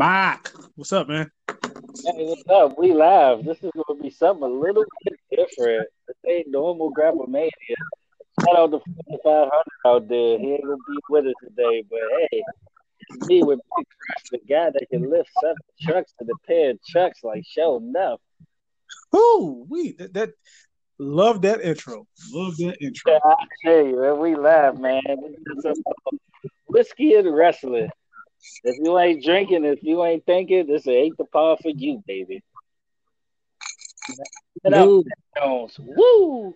[0.00, 1.30] Mike, what's up, man?
[1.46, 2.78] Hey, what's up?
[2.78, 3.44] We live.
[3.44, 5.88] This is going to be something a little bit different.
[6.08, 7.50] This ain't normal Grapple Mania.
[8.40, 8.78] Shout out to
[9.10, 9.50] 5500
[9.84, 10.38] out there.
[10.38, 12.42] He ain't going to be with us today, but hey,
[13.00, 16.70] it's me with Big Russ, the guy that can lift seven trucks to the pair
[16.70, 18.20] of trucks like show enough.
[19.14, 20.30] Ooh, we that, that
[20.98, 22.06] love that intro.
[22.32, 23.12] Love that intro.
[23.12, 23.34] Yeah, I
[23.66, 25.02] tell you, man, we live, man.
[25.58, 25.74] Is uh,
[26.68, 27.90] whiskey and wrestling.
[28.62, 32.42] If you ain't drinking, if you ain't thinking, this ain't the par for you, baby.
[34.62, 34.72] Get
[35.36, 35.78] Jones.
[35.78, 36.54] Woo!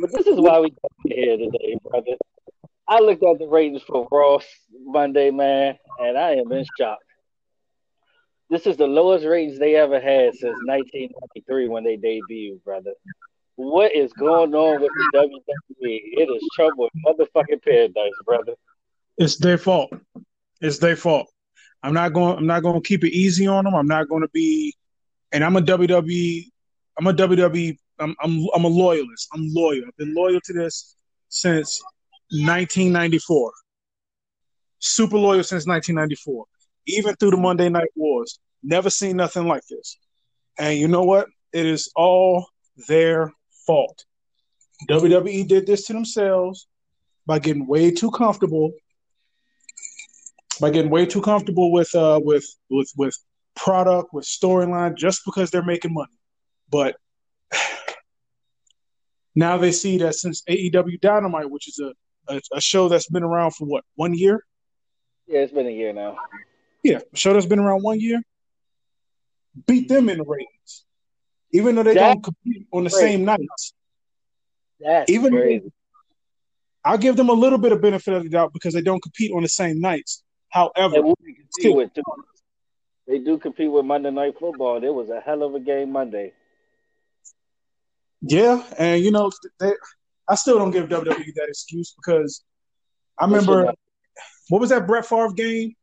[0.00, 2.16] But this is why we got here today, brother.
[2.86, 4.44] I looked at the ratings for Ross
[4.84, 6.98] Monday, man, and I am in shock.
[8.48, 12.92] This is the lowest ratings they ever had since 1993 when they debuted, brother.
[13.56, 16.00] What is going on with the WWE?
[16.18, 18.54] It is trouble in motherfucking paradise, brother.
[19.20, 19.92] It's their fault.
[20.62, 21.28] It's their fault.
[21.82, 22.38] I'm not going.
[22.38, 23.74] I'm not going to keep it easy on them.
[23.74, 24.74] I'm not going to be.
[25.30, 26.46] And I'm a WWE.
[26.98, 27.76] I'm a WWE.
[27.98, 29.28] I'm, I'm I'm a loyalist.
[29.34, 29.82] I'm loyal.
[29.86, 30.96] I've been loyal to this
[31.28, 31.82] since
[32.30, 33.52] 1994.
[34.78, 36.46] Super loyal since 1994.
[36.86, 39.98] Even through the Monday Night Wars, never seen nothing like this.
[40.58, 41.28] And you know what?
[41.52, 42.46] It is all
[42.88, 43.34] their
[43.66, 44.02] fault.
[44.88, 46.68] WWE did this to themselves
[47.26, 48.72] by getting way too comfortable
[50.60, 53.16] by getting way too comfortable with uh with with with
[53.56, 56.12] product with storyline just because they're making money
[56.70, 56.96] but
[59.34, 61.92] now they see that since AEW Dynamite which is a,
[62.34, 64.44] a a show that's been around for what one year
[65.26, 66.16] Yeah, it's been a year now.
[66.82, 68.20] yeah a show that's been around one year
[69.66, 70.84] beat them in the ratings
[71.52, 73.00] even though they That- don't compete on the Right.
[73.00, 73.74] same nights
[74.80, 75.72] That's Even- crazy.
[76.82, 79.32] I'll give them a little bit of benefit of the doubt because they don't compete
[79.32, 81.76] on the same nights however compete Still.
[81.76, 81.90] with.
[83.06, 84.84] They do compete with Monday Night Football.
[84.84, 86.32] It was a hell of a game Monday.
[88.22, 89.72] Yeah, and you know, they,
[90.28, 92.44] I still don't give WWE that excuse because
[93.18, 93.72] I remember
[94.48, 95.74] what was that Brett Favre game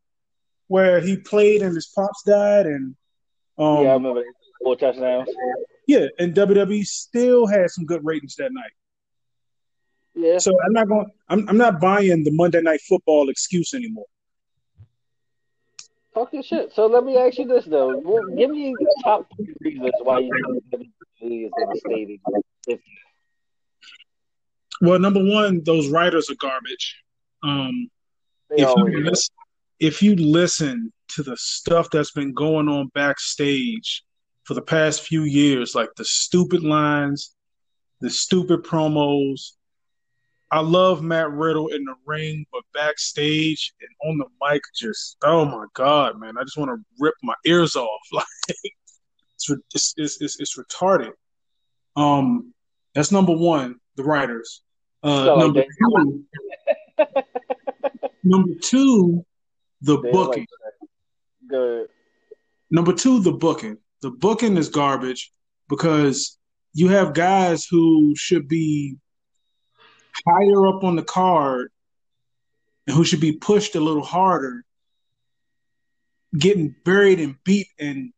[0.67, 2.95] where he played and his pops died, and
[3.57, 4.23] um, yeah, I remember
[4.63, 5.27] four touchdowns.
[5.87, 8.71] yeah, and WWE still had some good ratings that night.
[10.15, 11.07] Yeah, So I'm not going.
[11.29, 14.05] I'm I'm not buying the Monday Night Football excuse anymore.
[16.31, 16.73] Your shit.
[16.73, 20.19] So let me ask you this though: Well, Give me the top three reasons why
[20.19, 20.89] you think
[21.21, 22.19] WWE is devastating.
[24.81, 27.01] Well, number one, those writers are garbage.
[27.43, 27.89] Um,
[28.51, 29.35] if you listen,
[29.79, 34.03] if you listen to the stuff that's been going on backstage
[34.43, 37.33] for the past few years, like the stupid lines,
[38.01, 39.51] the stupid promos.
[40.49, 45.43] I love Matt Riddle in the ring, but backstage and on the mic, just oh
[45.45, 46.37] my god, man!
[46.37, 48.01] I just want to rip my ears off.
[48.11, 48.25] Like
[49.35, 51.11] it's it's it's, it's, retarded.
[51.95, 52.53] Um,
[52.95, 53.75] that's number one.
[53.95, 54.61] The writers.
[55.03, 56.23] Uh, like number two.
[58.23, 59.25] number two,
[59.81, 60.47] the They booking.
[60.63, 60.89] like.
[61.49, 61.87] Good.
[62.71, 63.77] Number two, the booking.
[64.01, 65.31] The booking is garbage
[65.69, 66.37] because
[66.73, 68.97] you have guys who should be
[70.25, 71.69] higher up on the card
[72.85, 74.63] and who should be pushed a little harder,
[76.37, 78.11] getting buried and beat and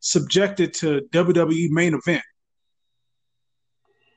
[0.00, 2.24] subjected to WWE main event.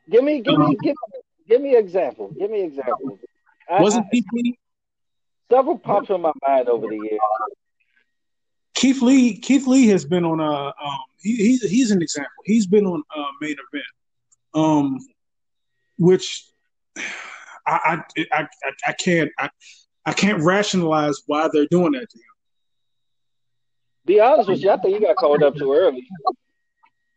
[0.10, 2.34] Give me, give me, give me, give me example.
[2.38, 3.20] Give me example.
[3.70, 4.60] I, Wasn't I, Lee?
[5.50, 7.20] several pops in my mind over the years.
[8.74, 9.38] Keith Lee?
[9.38, 10.68] Keith Lee has been on a.
[10.68, 12.32] Um, he, he's he's an example.
[12.46, 13.86] He's been on a main event,
[14.54, 14.98] um,
[15.98, 16.46] which
[16.98, 17.04] I
[17.68, 18.48] I, I,
[18.88, 19.50] I, can't I,
[20.06, 22.24] I can't rationalize why they're doing that to him.
[24.06, 26.08] Be honest with you, I think he got called up too early.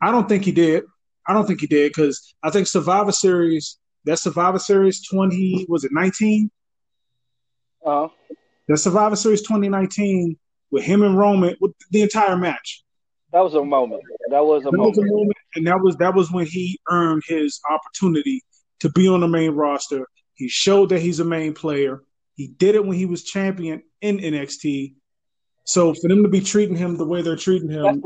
[0.01, 0.85] I don't think he did.
[1.27, 5.85] I don't think he did because I think Survivor Series that Survivor Series twenty was
[5.85, 6.51] it nineteen?
[7.85, 8.09] Uh,
[8.69, 10.37] That Survivor Series twenty nineteen
[10.71, 12.83] with him and Roman with the entire match.
[13.33, 14.03] that was a moment.
[14.31, 15.17] That was a That was a moment.
[15.17, 18.43] moment, and that was that was when he earned his opportunity
[18.85, 20.07] to be on the main roster.
[20.35, 22.03] He showed that he's a main player.
[22.35, 24.95] He did it when he was champion in NXT.
[25.65, 28.03] So for them to be treating him the way they're treating him.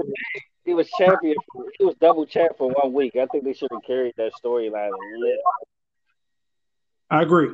[0.64, 1.34] He was champion.
[1.80, 3.16] He was double champ for one week.
[3.16, 5.42] I think they should have carried that storyline a little.
[7.10, 7.48] I agree.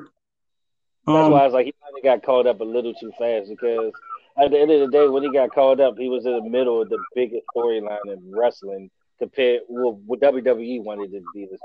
[1.06, 3.90] That's Um, why I was like, he got called up a little too fast because
[4.36, 6.50] at the end of the day, when he got called up, he was in the
[6.50, 11.56] middle of the biggest storyline in wrestling compared well, what WWE wanted to be the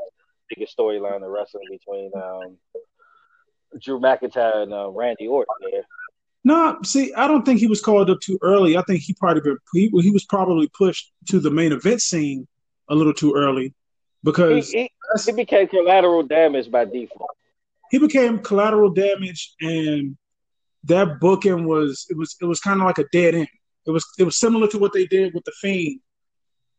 [0.50, 2.58] biggest storyline in wrestling between um,
[3.82, 5.84] Drew McIntyre and uh, Randy Orton there.
[6.44, 8.78] No, see, I don't think he was called up too early.
[8.78, 12.48] I think he probably been, he, he was probably pushed to the main event scene
[12.88, 13.74] a little too early
[14.24, 14.92] because he, he,
[15.26, 17.32] he became collateral damage by default.
[17.92, 20.16] He became collateral damage, and
[20.86, 23.48] that booking was it was it was kind of like a dead end.
[23.86, 26.00] It was it was similar to what they did with the Fiend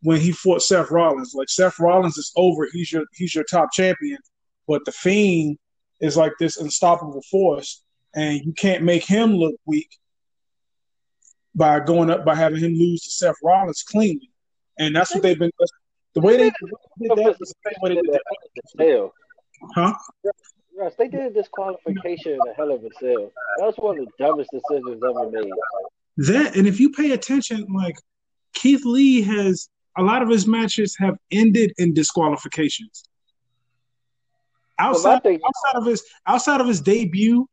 [0.02, 1.35] when he fought Seth Rollins.
[1.35, 4.19] Like Seth Rollins is over, he's your he's your top champion,
[4.67, 5.58] but the Fiend
[6.00, 7.82] is like this unstoppable force,
[8.14, 9.91] and you can't make him look weak
[11.55, 14.31] by going up by having him lose to Seth Rollins cleanly.
[14.79, 15.50] And that's what they've been.
[16.14, 19.11] The way they, did that was the same way they did that.
[19.75, 19.94] Huh?
[20.76, 23.31] Russ, they did a disqualification in a Hell in a Cell.
[23.58, 25.52] That was one of the dumbest decisions ever made.
[26.17, 27.97] That and if you pay attention, like
[28.55, 29.69] Keith Lee has
[30.00, 33.05] a lot of his matches have ended in disqualifications.
[34.79, 37.47] Outside, well, outside of his outside of his debut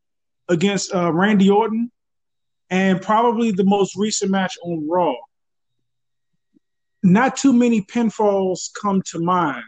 [0.47, 1.91] against uh, Randy Orton,
[2.69, 5.15] and probably the most recent match on Raw,
[7.03, 9.65] not too many pinfalls come to mind.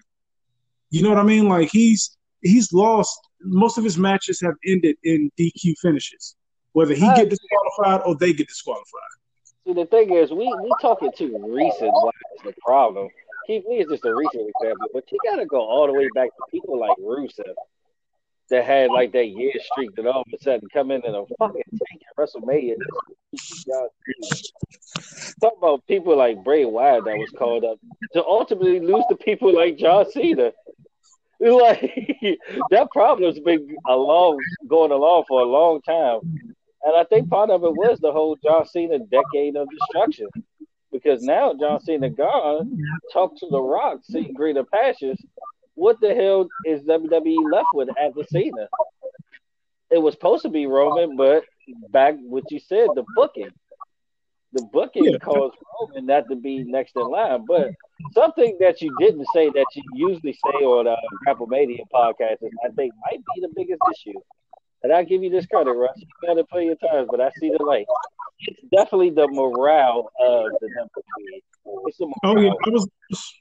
[0.89, 1.49] You know what I mean?
[1.49, 6.37] Like he's he's lost most of his matches have ended in DQ finishes,
[6.71, 9.18] whether he get disqualified or they get disqualified.
[9.69, 11.91] See, the thing is, we we talking too recent.
[11.91, 13.07] Why is the problem?
[13.45, 16.07] Keith Lee is just a recent example, but you got to go all the way
[16.15, 17.53] back to people like Rusev
[18.49, 21.23] that had like that year streak that all of a sudden come in and a
[21.37, 22.77] fucking tank at WrestleMania.
[25.39, 27.77] Talk about people like Bray Wyatt that was called up
[28.13, 30.51] to ultimately lose to people like John Cena.
[31.41, 31.79] Like
[32.69, 36.19] that problem's been along going along for a long time.
[36.83, 40.27] And I think part of it was the whole John Cena decade of destruction.
[40.91, 42.77] Because now John Cena gone,
[43.13, 45.19] talk to the rock, see greater passions.
[45.75, 48.67] What the hell is WWE left with after Cena?
[49.91, 51.43] It was supposed to be Roman, but
[51.89, 53.49] back what you said, the booking.
[54.53, 55.17] The booking yeah.
[55.19, 57.45] caused Roman not to be next in line.
[57.47, 57.71] But
[58.13, 60.95] something that you didn't say that you usually say on uh,
[61.27, 64.19] Grapplemania podcast, I think might be the biggest issue.
[64.83, 65.97] And I give you this credit, Russ.
[65.97, 67.85] You gotta play your times, but I see the light.
[68.39, 71.43] It's definitely the morale of the number three.
[72.23, 72.87] Oh yeah, I was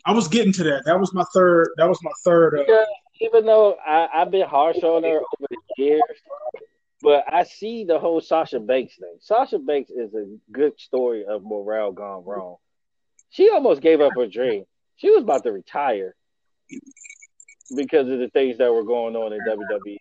[0.05, 0.85] I was getting to that.
[0.85, 1.71] That was my third.
[1.77, 2.59] That was my third.
[2.59, 2.85] Uh, yeah,
[3.21, 6.03] even though I, I've been harsh on her over the years,
[7.01, 9.17] but I see the whole Sasha Banks thing.
[9.21, 12.57] Sasha Banks is a good story of morale gone wrong.
[13.31, 14.65] She almost gave up her dream.
[14.97, 16.15] She was about to retire
[17.77, 19.97] because of the things that were going on in WWE.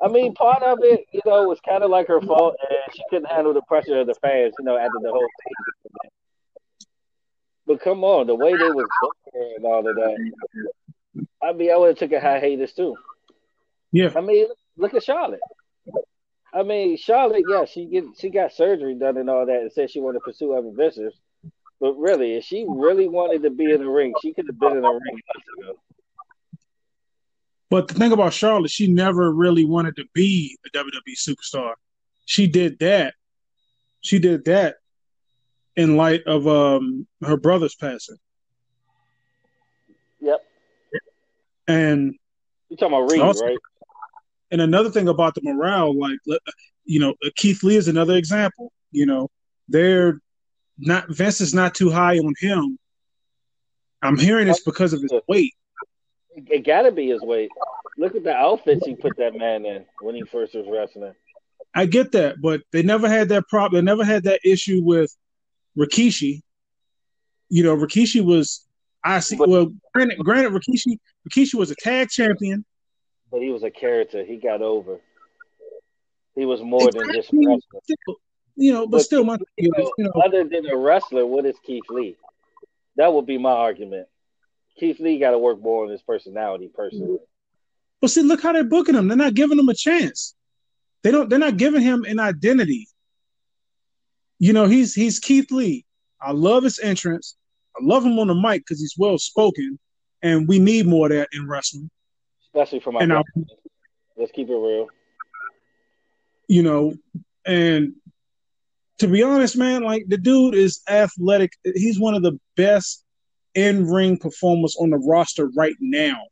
[0.00, 3.02] I mean, part of it, you know, was kind of like her fault, and she
[3.10, 6.10] couldn't handle the pressure of the fans, you know, after the whole thing.
[7.66, 10.32] But come on, the way they was booking and all of that.
[11.42, 12.96] I mean, I would have took a hiatus too.
[13.92, 14.12] Yeah.
[14.16, 14.46] I mean,
[14.76, 15.40] look at Charlotte.
[16.52, 19.90] I mean, Charlotte, yeah, she get she got surgery done and all that, and said
[19.90, 21.14] she wanted to pursue other ventures.
[21.80, 24.76] But really, if she really wanted to be in the ring, she could have been
[24.76, 25.78] in the ring months ago.
[27.70, 31.74] But the thing about Charlotte, she never really wanted to be a WWE superstar.
[32.24, 33.14] She did that.
[34.00, 34.76] She did that
[35.76, 38.16] in light of um, her brother's passing.
[40.20, 40.44] Yep.
[41.66, 42.14] And
[42.68, 43.58] you talking about Reid, also, right?
[44.50, 46.18] And another thing about the morale, like
[46.84, 48.72] you know, Keith Lee is another example.
[48.92, 49.30] You know,
[49.68, 50.20] they're
[50.78, 52.78] not Vince is not too high on him.
[54.02, 55.54] I'm hearing this because of his weight.
[56.46, 57.50] It gotta be his weight.
[57.96, 61.14] Look at the outfits he put that man in when he first was wrestling.
[61.74, 63.84] I get that, but they never had that problem.
[63.84, 65.14] They never had that issue with
[65.76, 66.42] Rikishi.
[67.48, 68.66] You know, Rikishi was
[69.04, 69.36] I see.
[69.36, 72.64] But, well, granted, granted, Rikishi Rikishi was a tag champion,
[73.30, 74.24] but he was a character.
[74.24, 74.98] He got over.
[76.34, 77.80] He was more than just wrestler.
[77.82, 78.16] Still,
[78.54, 81.46] you know, but, but still, my you know, you know, other than a wrestler, what
[81.46, 82.16] is Keith Lee?
[82.96, 84.08] That would be my argument.
[84.78, 87.18] Keith Lee got to work more on his personality, personally.
[88.00, 89.08] But see, look how they're booking him.
[89.08, 90.34] They're not giving him a chance.
[91.02, 91.28] They don't.
[91.28, 92.88] They're not giving him an identity.
[94.38, 95.84] You know, he's he's Keith Lee.
[96.20, 97.36] I love his entrance.
[97.76, 99.78] I love him on the mic because he's well spoken,
[100.22, 101.90] and we need more of that in wrestling.
[102.46, 103.00] Especially for my.
[103.00, 103.22] And I,
[104.16, 104.88] Let's keep it real.
[106.48, 106.94] You know,
[107.46, 107.94] and
[108.98, 111.52] to be honest, man, like the dude is athletic.
[111.62, 113.04] He's one of the best
[113.54, 116.22] in ring performers on the roster right now.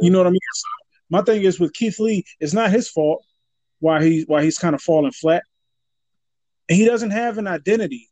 [0.00, 0.40] You know what I mean?
[0.54, 0.68] So
[1.10, 3.24] my thing is with Keith Lee, it's not his fault
[3.80, 5.42] why he why he's kind of falling flat.
[6.68, 8.08] And he doesn't have an identity.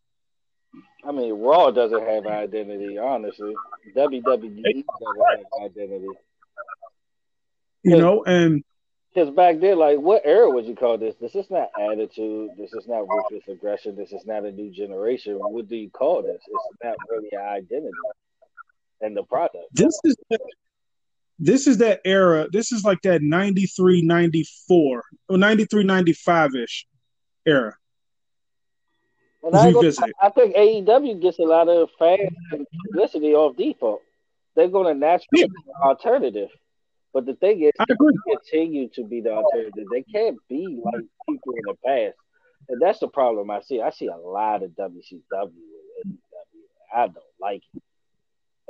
[1.05, 3.55] I mean, Raw doesn't have an identity, honestly.
[3.97, 4.85] WWE doesn't
[5.31, 6.09] have an identity.
[7.83, 8.63] You know, and
[9.13, 11.17] Because back then, like, what era would you call this?
[11.21, 12.51] This is not attitude.
[12.57, 13.97] This is not ruthless aggression.
[13.97, 15.35] This is not a new generation.
[15.35, 16.41] What do you call this?
[16.47, 17.91] It's not really an identity
[19.01, 19.65] and the product.
[19.73, 20.17] This is
[21.41, 22.47] this is that era.
[22.53, 26.87] This is like that 93, 94, or 93, 95 ish
[27.47, 27.75] era.
[29.43, 29.69] And I,
[30.23, 34.03] I, think AEW gets a lot of fans and publicity off default.
[34.55, 35.47] They're going to naturally yeah.
[35.83, 36.51] alternative.
[37.13, 37.95] But the thing is, they
[38.29, 39.85] continue to be the alternative.
[39.91, 42.17] They can't be like people in the past.
[42.69, 43.81] And that's the problem I see.
[43.81, 45.51] I see a lot of WCW
[46.05, 46.95] and AEW.
[46.95, 47.83] I don't like it.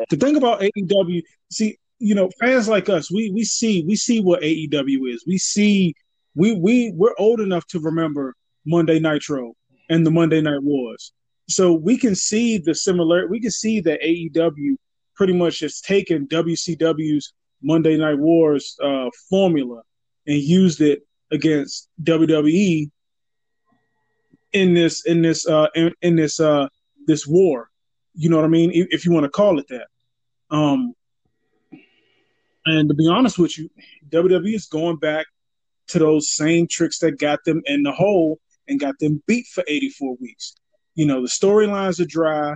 [0.08, 4.20] The thing about AEW, see, you know, fans like us, we we see we see
[4.20, 5.24] what AEW is.
[5.26, 5.94] We see
[6.34, 9.52] we we we're old enough to remember Monday Nitro
[9.90, 11.12] and the Monday Night Wars.
[11.48, 14.76] So we can see the similar we can see that AEW
[15.14, 19.82] pretty much has taken WCW's Monday Night Wars uh, formula
[20.26, 21.00] and used it
[21.30, 22.90] against WWE
[24.52, 26.68] in this in this uh in, in this uh
[27.06, 27.68] this war.
[28.14, 28.70] You know what I mean?
[28.74, 29.86] If, you want to call it that.
[30.50, 30.94] Um
[32.66, 33.70] and to be honest with you,
[34.10, 35.26] WWE is going back
[35.88, 38.38] to those same tricks that got them in the hole
[38.68, 40.54] and got them beat for 84 weeks.
[40.94, 42.54] You know, the storylines are dry,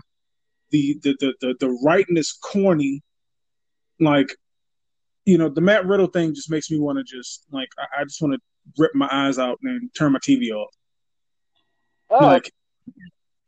[0.71, 3.03] the the the the, the writing is corny.
[4.01, 4.37] Like,
[5.25, 8.05] you know, the Matt Riddle thing just makes me want to just like I, I
[8.05, 8.41] just want to
[8.79, 10.75] rip my eyes out and turn my TV off.
[12.11, 12.53] Oh, like,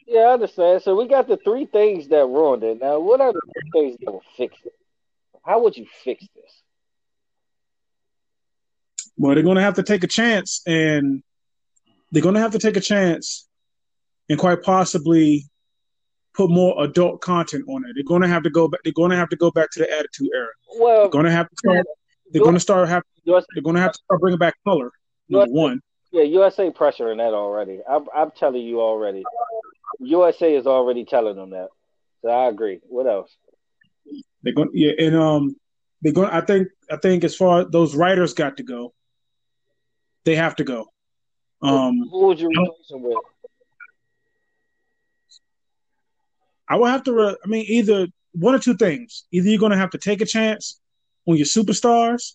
[0.06, 0.83] yeah, I understand.
[0.83, 2.80] So we got the three things that ruined it.
[2.80, 3.40] Now, what are the
[3.73, 4.73] things that will fix it?
[5.45, 6.62] How would you fix this?
[9.16, 11.23] Well, they're going to have to take a chance, and
[12.11, 13.49] they're going to have to take a chance,
[14.28, 15.47] and quite possibly
[16.37, 17.93] put more adult content on it.
[17.95, 18.81] They're going to have to go back.
[18.85, 20.49] They're going to have to go back to the Attitude Era.
[20.78, 21.87] Well, they're going to have to start.
[22.33, 23.02] They're going to start have.
[23.25, 24.93] They're going to have to start bringing back color.
[25.28, 25.81] Number USA, one.
[26.12, 27.81] Yeah, USA pressure in that already.
[27.88, 29.25] I'm, I'm telling you already.
[30.00, 31.69] USA is already telling them that.
[32.23, 32.81] So I agree.
[32.88, 33.35] What else?
[34.43, 35.57] They're going, yeah, and um,
[36.02, 36.31] they're going.
[36.31, 38.95] I think, I think as far as those writers got to go,
[40.25, 40.87] they have to go.
[41.62, 43.16] Um, who would you replace them with?
[46.68, 47.12] I would have to.
[47.12, 49.25] Re- I mean, either one or two things.
[49.32, 50.80] Either you're going to have to take a chance
[51.26, 52.32] on your superstars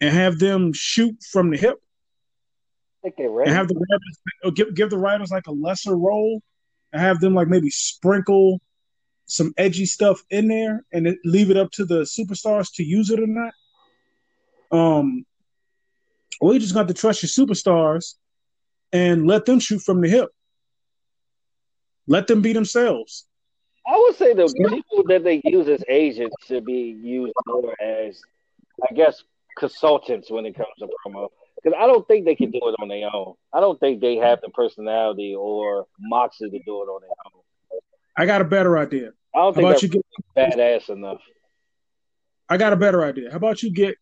[0.00, 1.76] and have them shoot from the hip,
[3.46, 6.42] and have the writers give give the writers like a lesser role,
[6.92, 8.60] and have them like maybe sprinkle
[9.26, 13.20] some edgy stuff in there, and leave it up to the superstars to use it
[13.20, 13.52] or not.
[14.70, 15.24] Um,
[16.40, 18.14] or you just got to trust your superstars
[18.92, 20.28] and let them shoot from the hip.
[22.06, 23.26] Let them be themselves.
[23.86, 28.20] I would say the people that they use as agents should be used more as,
[28.88, 29.22] I guess,
[29.58, 31.28] consultants when it comes to promo.
[31.56, 33.34] Because I don't think they can do it on their own.
[33.52, 37.42] I don't think they have the personality or moxie to do it on their own.
[38.16, 39.10] I got a better idea.
[39.34, 40.04] I don't think How about you get
[40.36, 41.20] badass enough.
[42.48, 43.30] I got a better idea.
[43.30, 43.96] How about you get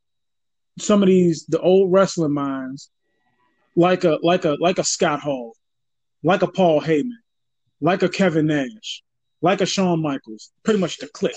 [0.78, 2.90] some of these the old wrestling minds,
[3.76, 5.54] like a like a like a Scott Hall,
[6.22, 7.10] like a Paul Heyman,
[7.80, 9.02] like a Kevin Nash,
[9.42, 11.36] like a Shawn Michaels, pretty much the Kliq.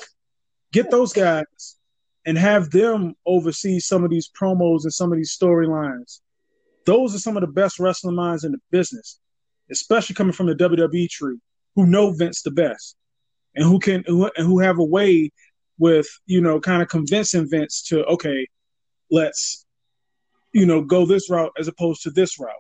[0.71, 1.77] Get those guys
[2.25, 6.19] and have them oversee some of these promos and some of these storylines.
[6.85, 9.19] Those are some of the best wrestling minds in the business,
[9.71, 11.38] especially coming from the WWE tree,
[11.75, 12.95] who know Vince the best,
[13.55, 15.31] and who can who, and who have a way
[15.77, 18.47] with you know kind of convincing Vince to okay,
[19.09, 19.65] let's
[20.53, 22.51] you know go this route as opposed to this route.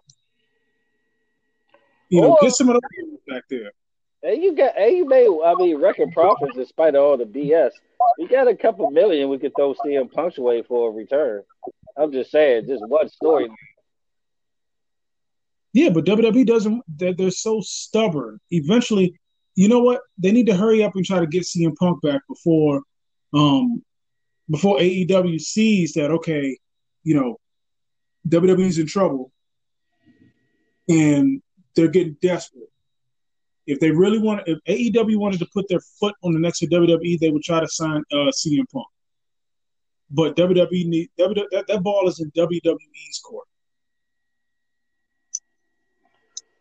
[2.09, 3.71] You know, get some of those back there.
[4.23, 7.71] And you got, and you made, I mean, record profits despite all the BS.
[8.17, 11.43] We got a couple million we could throw CM Punk's away for a return.
[11.97, 13.49] I'm just saying, just one story.
[15.73, 16.83] Yeah, but WWE doesn't.
[16.87, 18.39] They're, they're so stubborn.
[18.51, 19.19] Eventually,
[19.55, 20.01] you know what?
[20.17, 22.81] They need to hurry up and try to get CM Punk back before,
[23.33, 23.83] um,
[24.49, 26.57] before AEW sees that okay,
[27.03, 27.37] you know,
[28.27, 29.31] WWE's in trouble,
[30.87, 31.41] and
[31.75, 32.69] they're getting desperate.
[33.65, 36.67] If they really want, if AEW wanted to put their foot on the next to
[36.67, 38.87] WWE, they would try to sign uh, CM Punk.
[40.11, 43.47] But WWE need WWE, that, that ball is in WWE's court.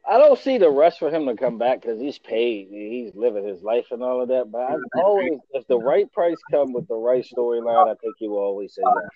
[0.08, 2.68] I don't see the rush for him to come back because he's paid.
[2.70, 4.50] He's living his life and all of that.
[4.50, 8.28] But I always, if the right price come with the right storyline, I think he
[8.28, 9.10] will always say that.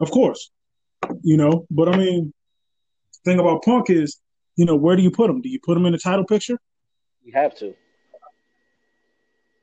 [0.00, 0.50] Of course,
[1.22, 1.66] you know.
[1.70, 2.32] But I mean,
[3.24, 4.20] thing about Punk is,
[4.56, 5.40] you know, where do you put him?
[5.40, 6.58] Do you put him in the title picture?
[7.22, 7.74] You have to.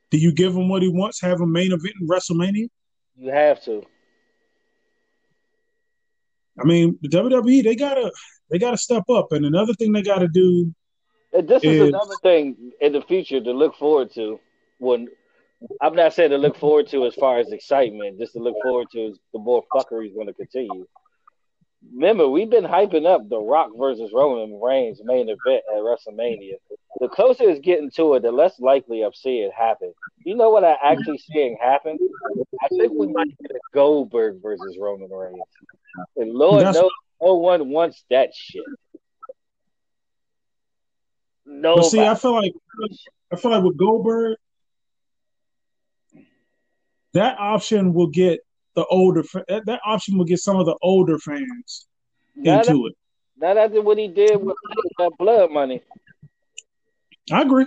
[0.09, 1.21] Do you give him what he wants?
[1.21, 2.67] Have him main event in WrestleMania?
[3.15, 3.83] You have to.
[6.59, 8.11] I mean, the WWE they gotta
[8.49, 10.73] they gotta step up, and another thing they gotta do.
[11.33, 14.39] And this is, is another thing in the future to look forward to.
[14.79, 15.07] When
[15.79, 18.87] I'm not saying to look forward to as far as excitement, just to look forward
[18.91, 20.85] to is the more fuckery is going to continue.
[21.89, 26.53] Remember, we've been hyping up the Rock versus Roman Reigns main event at WrestleMania.
[26.99, 29.93] The closer it's getting to it, the less likely I'm seeing it happen.
[30.23, 31.97] You know what I actually seeing happen?
[32.61, 35.41] I think we might get a Goldberg versus Roman Reigns.
[36.15, 36.89] And Lord knows
[37.21, 38.63] no one wants that shit.
[41.45, 41.81] No.
[41.81, 42.53] See, I feel like
[43.31, 44.37] I feel like with Goldberg,
[47.13, 48.41] that option will get
[48.75, 51.87] the older that, that option will get some of the older fans
[52.35, 52.95] into it.
[53.37, 54.55] Not after what he did with
[54.99, 55.81] that blood money.
[57.31, 57.65] I agree.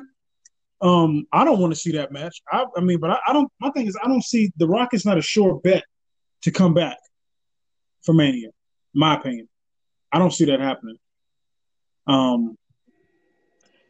[0.81, 2.43] Um, I don't want to see that match.
[2.51, 3.51] I, I mean, but I, I, don't.
[3.61, 5.85] My thing is, I don't see the Rock is not a sure bet
[6.43, 6.99] to come back
[8.03, 8.51] for Mania.
[8.95, 9.49] My opinion,
[10.13, 10.97] I don't see that happening.
[12.07, 12.57] Um,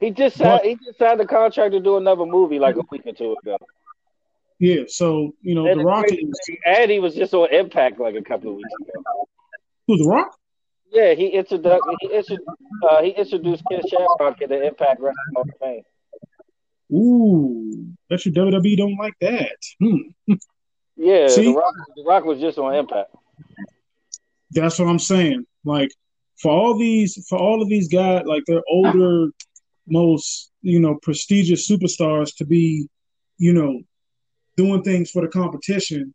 [0.00, 2.82] he just signed, but, he just signed a contract to do another movie like a
[2.90, 3.58] week or two ago.
[4.58, 8.14] Yeah, so you know and the Rock is, and he was just on Impact like
[8.14, 9.26] a couple of weeks ago.
[9.88, 10.36] Who the Rock?
[10.90, 12.48] Yeah, he introduced he, introduced,
[12.88, 15.82] uh, he introduced Ken Shamrock in the Impact Wrestling Hall of Fame.
[16.92, 19.56] Ooh, bet you WWE don't like that.
[19.80, 20.34] Hmm.
[20.96, 21.46] Yeah, See?
[21.46, 23.10] the Rock, the Rock was just on Impact.
[24.52, 25.44] That's what I'm saying.
[25.64, 25.90] Like
[26.36, 29.30] for all these, for all of these guys, like they're older,
[29.88, 32.88] most you know prestigious superstars to be,
[33.38, 33.80] you know,
[34.56, 36.14] doing things for the competition.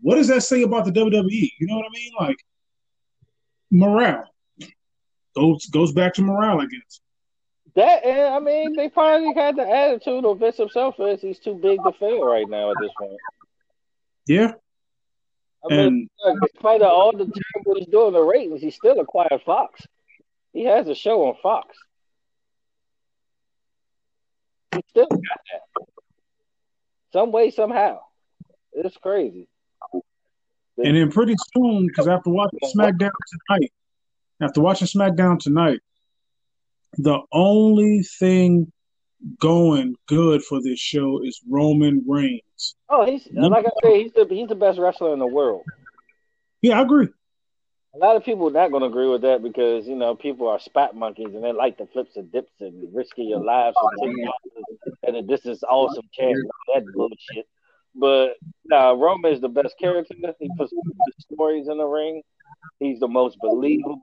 [0.00, 1.50] What does that say about the WWE?
[1.58, 2.12] You know what I mean?
[2.18, 2.36] Like
[3.70, 4.24] morale
[5.34, 7.00] goes goes back to morale, I guess.
[7.74, 11.54] That and I mean, they finally had the attitude of Vince himself is he's too
[11.54, 13.12] big to fail right now at this point.
[14.26, 14.52] Yeah.
[15.64, 19.42] I mean, and, despite all the time what he's doing the ratings, he's still acquired
[19.44, 19.82] Fox.
[20.52, 21.76] He has a show on Fox.
[24.74, 25.86] He still got that
[27.12, 27.98] some way, somehow.
[28.72, 29.48] It's crazy.
[30.76, 33.10] And then pretty soon, because after watching SmackDown
[33.48, 33.72] tonight,
[34.40, 35.80] after watching SmackDown tonight,
[36.96, 38.70] the only thing
[39.40, 42.76] going good for this show is Roman Reigns.
[42.88, 45.62] Oh, he's like I say, he's the he's the best wrestler in the world.
[46.62, 47.08] Yeah, I agree.
[47.98, 50.46] A lot of people are not going to agree with that because you know people
[50.46, 53.88] are spot monkeys and they like the flips and dips and risking your lives oh,
[55.02, 56.38] and this is awesome oh, chance
[56.74, 57.46] that bullshit.
[57.96, 58.34] But
[58.64, 60.14] nah, Roman is the best character.
[60.38, 62.22] He puts the stories in the ring.
[62.78, 63.98] He's the most believable.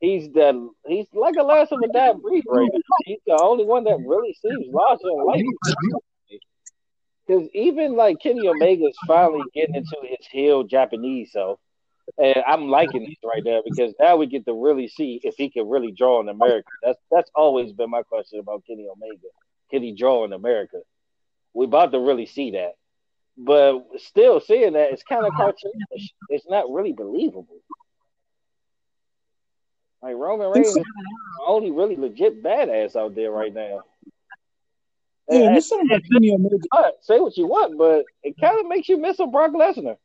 [0.00, 0.54] He's that.
[0.86, 2.70] He's like a last of a dying breed right.
[3.04, 6.40] He's the only one that really seems larger than life.
[7.24, 11.60] Because even like Kenny Omega is finally getting into his heel Japanese self.
[12.18, 15.48] And I'm liking this right there because now we get to really see if he
[15.48, 16.68] can really draw in America.
[16.82, 19.28] That's that's always been my question about Kenny Omega.
[19.70, 20.78] Can he draw in America?
[21.54, 22.72] We're about to really see that.
[23.38, 26.10] But still seeing that it's kind of cartoonish.
[26.28, 27.56] It's not really believable.
[30.02, 30.84] Like Roman Reigns is the
[31.46, 33.82] only really legit badass out there right now.
[35.30, 39.20] Yeah, and, and, and, say what you want, but it kind of makes you miss
[39.20, 39.96] a Brock Lesnar.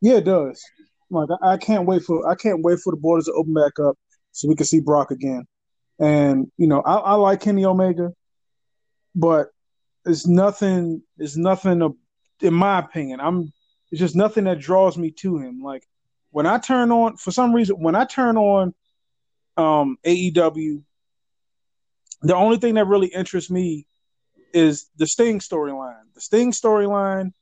[0.00, 0.62] Yeah, it does.
[1.10, 3.96] Like I, can't wait for I can't wait for the borders to open back up
[4.32, 5.44] so we can see Brock again.
[5.98, 8.12] And you know, I, I like Kenny Omega,
[9.14, 9.48] but
[10.06, 11.02] it's nothing.
[11.18, 11.94] It's nothing.
[12.40, 13.52] in my opinion, I'm.
[13.90, 15.60] It's just nothing that draws me to him.
[15.62, 15.82] Like
[16.30, 18.72] when I turn on, for some reason, when I turn on
[19.56, 20.82] um, AEW,
[22.22, 23.86] the only thing that really interests me
[24.54, 27.32] is the Sting storyline, the Sting storyline,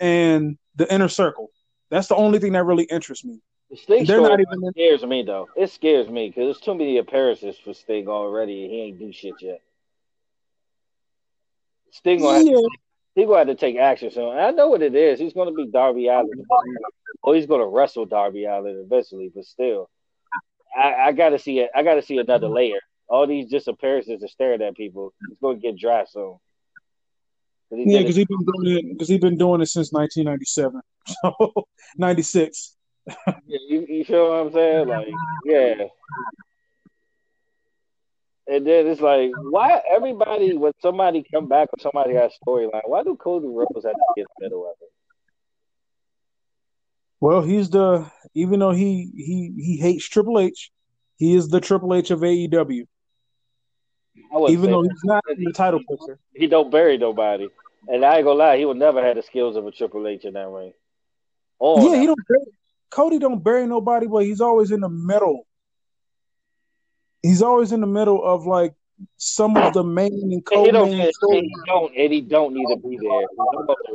[0.00, 1.50] and the Inner Circle.
[1.92, 3.38] That's the only thing that really interests me.
[3.70, 5.50] The Sting They're not even in- scares me though.
[5.54, 8.66] It scares me because there's too many appearances for Sting already.
[8.66, 9.60] He ain't do shit yet.
[11.90, 12.52] Sting gonna yeah.
[12.54, 12.68] have to,
[13.14, 14.30] he gonna have to take action soon.
[14.30, 15.20] And I know what it is.
[15.20, 16.46] He's gonna be Darby Allin,
[17.22, 19.30] or he's gonna wrestle Darby Allin eventually.
[19.34, 19.90] But still,
[20.74, 21.70] I, I gotta see it.
[21.74, 22.80] I gotta see another layer.
[23.06, 25.12] All these disappearances are staring at people.
[25.28, 26.38] He's gonna get dry soon.
[27.72, 28.92] Yeah, because he's been doing it.
[28.92, 30.80] Because he's been doing it since 1997.
[31.04, 32.76] So 96.
[33.08, 34.86] yeah, you, you feel what I'm saying?
[34.86, 35.08] Like,
[35.44, 35.74] yeah.
[38.46, 42.82] And then it's like, why everybody when somebody come back or somebody has a storyline,
[42.84, 44.88] why do Cody Rhodes have to get in the middle of it?
[47.20, 50.70] Well, he's the even though he he he hates Triple H,
[51.16, 52.86] he is the Triple H of AEW.
[54.48, 57.48] Even though he's not in the title picture, he don't bury nobody.
[57.88, 60.24] And I ain't gonna lie, he would never have the skills of a Triple H
[60.24, 60.72] in that ring.
[61.60, 62.18] Oh, yeah, he don't.
[62.90, 65.46] Cody don't bury nobody, but he's always in the middle.
[67.22, 68.74] He's always in the middle of like
[69.16, 70.74] some of the main and co main.
[70.74, 73.26] And, and he don't and he don't need to be there.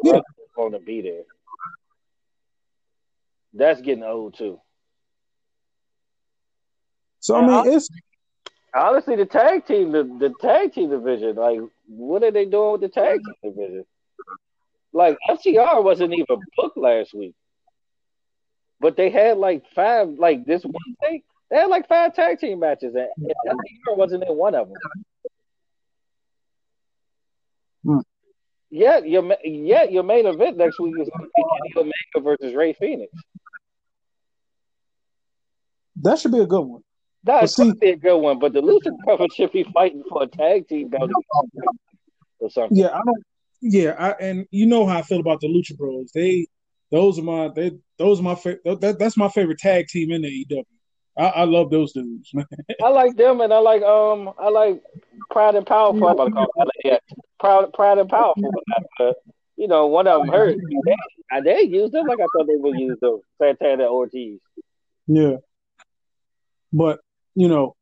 [0.03, 0.21] Yeah.
[0.55, 1.23] going to be there.
[3.53, 4.59] That's getting old too.
[7.19, 7.89] So I mean, it's
[8.77, 11.35] honestly the tag team, the, the tag team division.
[11.35, 13.85] Like, what are they doing with the tag team division?
[14.93, 17.35] Like FTR wasn't even booked last week,
[18.79, 20.09] but they had like five.
[20.09, 24.23] Like this one thing, they had like five tag team matches, and, and FTR wasn't
[24.23, 24.77] in one of them.
[27.83, 27.99] Hmm.
[28.69, 31.43] Yeah, your yeah your main event next week is going to be
[31.75, 33.11] Kenny Omega versus Rey Fenix.
[36.01, 36.83] That should be a good one.
[37.27, 40.27] That's see, be a good one, but the Lucha Brothers should be fighting for a
[40.27, 41.11] tag team belt
[42.39, 42.77] or something.
[42.77, 43.23] Yeah, I don't.
[43.61, 46.11] Yeah, I, and you know how I feel about the Lucha Bros.
[46.13, 46.47] They,
[46.91, 48.81] those are my, they, those are my favorite.
[48.81, 50.63] That, that's my favorite tag team in the EW.
[51.17, 52.45] I, I love those dudes, man.
[52.83, 54.81] I like them, and I like um, I like
[55.31, 56.07] Proud and Powerful.
[56.07, 56.69] I'm call it.
[56.85, 56.99] Yeah,
[57.39, 58.51] Proud, Proud and Powerful.
[58.99, 59.17] But,
[59.55, 60.57] you know, one of them hurt.
[60.85, 63.21] They, they used them like I thought they would use them.
[63.41, 64.39] Santana Ortiz.
[65.07, 65.37] Yeah,
[66.71, 66.99] but
[67.37, 67.75] you know,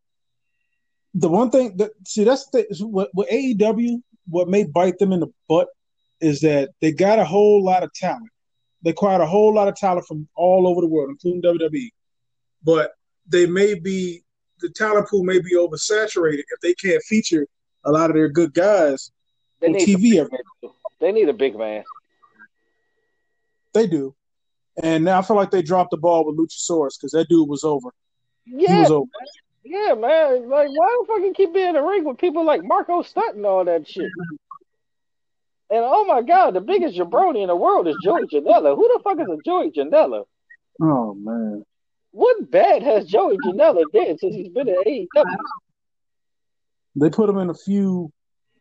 [1.13, 5.21] the one thing that see that's the what, what AEW what may bite them in
[5.21, 5.69] the butt
[6.19, 8.29] is that they got a whole lot of talent.
[8.83, 11.89] They acquired a whole lot of talent from all over the world, including WWE.
[12.63, 12.91] But
[13.27, 14.23] they may be
[14.59, 17.47] the talent pool may be oversaturated if they can't feature
[17.85, 19.09] a lot of their good guys
[19.61, 20.17] they on TV.
[20.17, 20.37] Every
[20.99, 21.83] they need a big man.
[23.73, 24.15] They do,
[24.83, 27.63] and now I feel like they dropped the ball with Luchasaurus because that dude was
[27.63, 27.93] over.
[28.45, 29.09] Yeah, he was over.
[29.65, 30.47] Yeah, man.
[30.47, 33.45] Like, why the fucking keep being in the ring with people like Marco Stunt and
[33.45, 34.11] all that shit?
[35.71, 38.75] And oh my god, the biggest jabroni in the world is Joey Janela.
[38.75, 40.25] Who the fuck is a Joey Janela?
[40.79, 41.63] Oh man.
[42.11, 45.35] What bad has Joey Janela did since he's been at AEW?
[46.95, 48.11] They put him in a few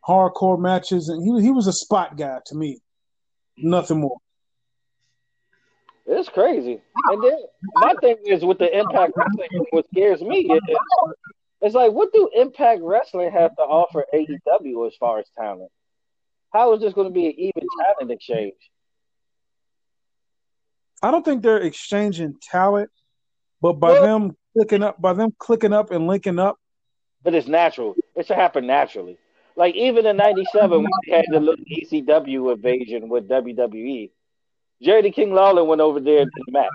[0.08, 2.78] hardcore matches, and he he was a spot guy to me,
[3.58, 4.16] nothing more.
[6.06, 6.80] It's crazy.
[7.10, 7.38] And then
[7.76, 10.60] my thing is with the Impact Wrestling, what scares me is
[11.62, 15.70] it's like, what do Impact Wrestling have to offer AEW as far as talent?
[16.52, 18.54] How is this going to be an even talent exchange?
[21.02, 22.90] I don't think they're exchanging talent.
[23.62, 26.58] But by well, them clicking up, by them clicking up and linking up,
[27.22, 27.94] but it's natural.
[28.14, 29.16] It should happen naturally.
[29.56, 34.10] Like even in '97 when we had the little ECW invasion with WWE,
[34.82, 36.70] Jerry King Lawler went over there to the match.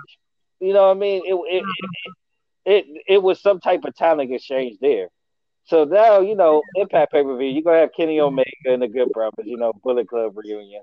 [0.60, 1.22] You know what I mean?
[1.24, 1.64] It it,
[2.64, 5.08] it it was some type of talent exchange there.
[5.64, 8.88] So now you know Impact pay per view, you're gonna have Kenny Omega and the
[8.88, 10.82] Good Brothers, you know, Bullet Club reunion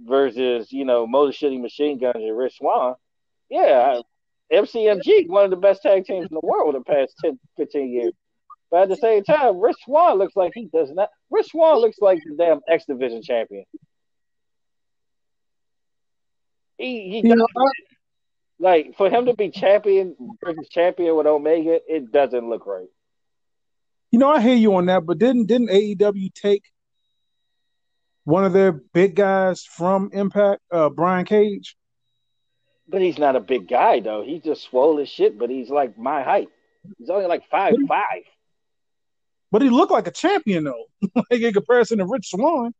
[0.00, 2.94] versus you know Motor City Machine Guns and Rich Swann.
[3.48, 4.00] Yeah,
[4.52, 8.12] MCMG, one of the best tag teams in the world the past 10, 15 years.
[8.70, 11.10] But at the same time, Rich Swann looks like he does not.
[11.30, 13.64] Rich Swann looks like the damn X Division champion.
[16.78, 17.46] He, he does,
[18.58, 22.88] like for him to be champion versus champion with Omega, it doesn't look right.
[24.10, 26.62] You know, I hear you on that, but didn't didn't AEW take
[28.24, 31.76] one of their big guys from Impact, uh, Brian Cage?
[32.88, 34.22] But he's not a big guy though.
[34.22, 36.48] He's just swole as shit, but he's like my height.
[36.98, 38.22] He's only like five five.
[39.50, 42.72] But he looked like a champion though, like in comparison to Rich Swann.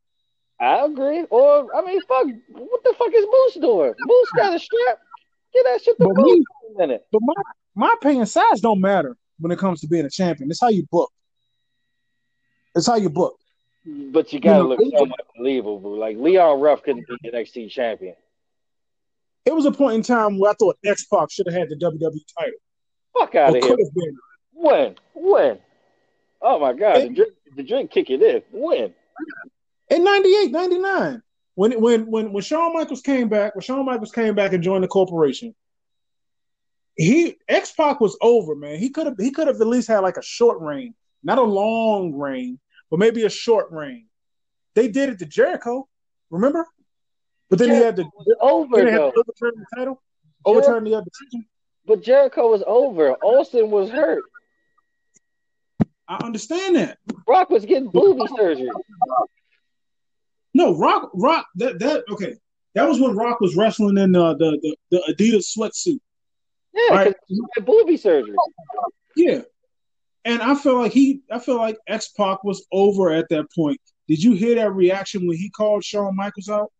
[0.61, 1.25] I agree.
[1.31, 3.95] Or I mean, fuck, what the fuck is Moose doing?
[3.99, 4.99] Moose got a strap.
[5.53, 7.07] Get that shit to but Moose in a minute.
[7.12, 7.35] But my
[7.75, 10.51] my opinion, size don't matter when it comes to being a champion.
[10.51, 11.12] It's how you book.
[12.75, 13.38] It's how you book.
[13.85, 15.99] But you gotta you know, look so much believable.
[15.99, 18.14] Like Leon Ruff couldn't be the NXT champion
[19.47, 21.77] it was a point in time where I thought X Pac should have had the
[21.77, 22.59] WWE title.
[23.16, 23.77] Fuck out of here.
[24.53, 24.97] When?
[25.14, 25.59] When?
[26.42, 28.42] Oh my god, the drink, the drink kick it in.
[28.53, 28.92] When?
[29.88, 31.22] In 98, 99.
[31.55, 34.85] When when when when Shawn Michaels came back, when Shawn Michaels came back and joined
[34.85, 35.55] the corporation,
[36.96, 38.79] he X Pac was over, man.
[38.79, 41.42] He could have he could have at least had like a short reign, not a
[41.42, 42.59] long reign,
[42.90, 44.07] but maybe a short reign.
[44.75, 45.88] They did it to Jericho,
[46.31, 46.66] remember?
[47.49, 49.12] But then Jericho he had to over though.
[49.16, 50.03] overturn the title,
[50.44, 51.46] overturn Jer- the other decision.
[51.87, 53.12] But Jericho was over.
[53.12, 54.25] Austin was hurt.
[56.09, 56.99] I understand that.
[57.27, 58.70] Rock was getting booby surgery.
[60.57, 62.35] No, Rock, Rock, that that okay.
[62.75, 65.99] That was when Rock was wrestling in uh, the the the Adidas sweatsuit.
[66.73, 67.14] Yeah, right?
[67.29, 68.35] he had booby surgery.
[69.14, 69.42] Yeah,
[70.25, 73.79] and I feel like he, I feel like X Pac was over at that point.
[74.09, 76.73] Did you hear that reaction when he called Shawn Michaels out?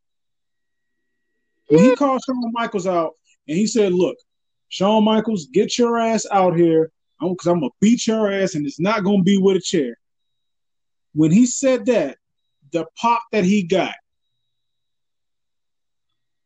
[1.69, 3.13] When he called Shawn Michaels out
[3.47, 4.17] and he said, "Look,
[4.69, 8.81] Shawn Michaels, get your ass out here, because I'm gonna beat your ass, and it's
[8.81, 9.99] not gonna be with a chair.
[11.13, 12.17] When he said that,
[12.73, 13.95] the pop that he got,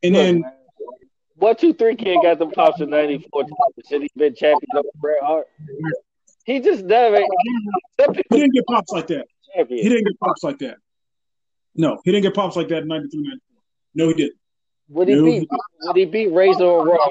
[0.03, 0.45] and Look, then
[1.37, 3.47] One, two, three kid got them pops in '94.
[3.85, 5.47] Said he's been champion over Bret Hart.
[6.45, 7.17] He just never.
[7.17, 9.27] He didn't get pops like that.
[9.55, 10.77] He didn't get pops like that.
[11.75, 13.63] No, he didn't get pops like that in 93, 94.
[13.95, 14.39] No, he didn't.
[14.89, 15.25] Would he No.
[15.25, 15.49] beat?
[15.83, 17.09] Would he beat Razor or Raw?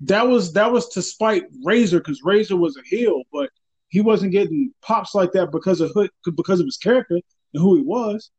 [0.00, 3.50] That was that was to spite Razor because Razor was a heel, but
[3.88, 7.20] he wasn't getting pops like that because of Hood because of his character
[7.54, 8.30] and who he was.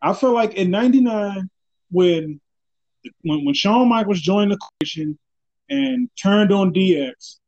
[0.00, 1.50] I feel like in '99
[1.90, 2.40] when
[3.22, 5.18] when when Shawn Michaels joined the coalition
[5.68, 7.38] and turned on DX,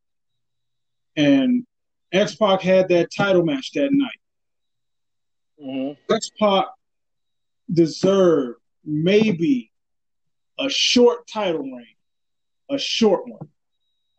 [1.15, 1.65] and
[2.11, 4.19] X Pac had that title match that night.
[5.63, 5.97] Mhm.
[6.09, 6.65] X Pac
[7.71, 9.71] deserved maybe
[10.59, 11.95] a short title reign,
[12.69, 13.49] a short one.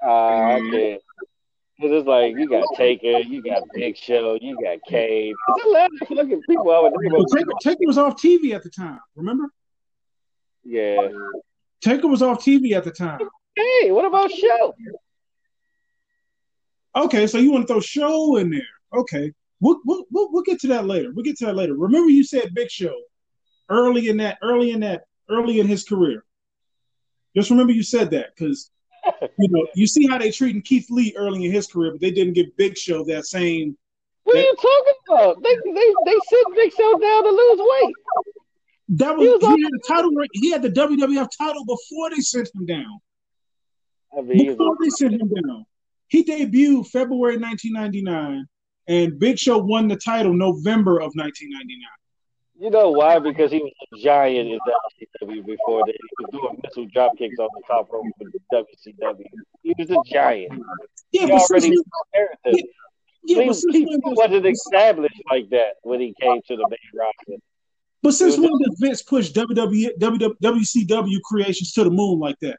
[0.02, 0.98] Ah, okay.
[1.80, 5.34] Cause it's like you got Taker, you got Big Show, you got Cave.
[5.48, 7.26] There's a lot of fucking people I would about.
[7.34, 9.00] Taker, Taker was off TV at the time.
[9.16, 9.46] Remember,
[10.64, 11.08] Yeah.
[11.80, 13.20] Taker was off TV at the time.
[13.56, 14.74] Hey, what about Show?
[16.94, 18.60] Okay, so you want to throw Show in there?
[18.94, 21.10] Okay, we'll, we'll we'll we'll get to that later.
[21.12, 21.74] We'll get to that later.
[21.74, 22.94] Remember, you said Big Show
[23.70, 26.24] early in that, early in that, early in his career.
[27.34, 28.70] Just remember you said that because
[29.38, 32.10] you know you see how they treating Keith Lee early in his career, but they
[32.10, 33.76] didn't give Big Show that same.
[34.24, 35.42] What are you talking about?
[35.42, 37.94] They they they sent Big Show down to lose weight.
[38.90, 40.10] That He was was he had the title.
[40.32, 43.00] He had the WWF title before they sent him down.
[44.16, 45.64] I mean, Before they sent him down,
[46.08, 48.46] he debuted February 1999,
[48.88, 51.88] and Big Show won the title November of 1999.
[52.62, 53.18] You know why?
[53.18, 54.58] Because he was a giant in
[55.20, 55.94] WCW before that.
[55.94, 59.24] He was doing missile drop kicks on the top rope with WCW.
[59.62, 60.62] He was a giant.
[61.10, 62.66] Yeah, He but since already when, inherited.
[63.24, 67.42] yeah, He, he wasn't established like that when he came to the main roster.
[68.00, 72.58] but since when does Vince push WWE, WW, WCW creations to the moon like that?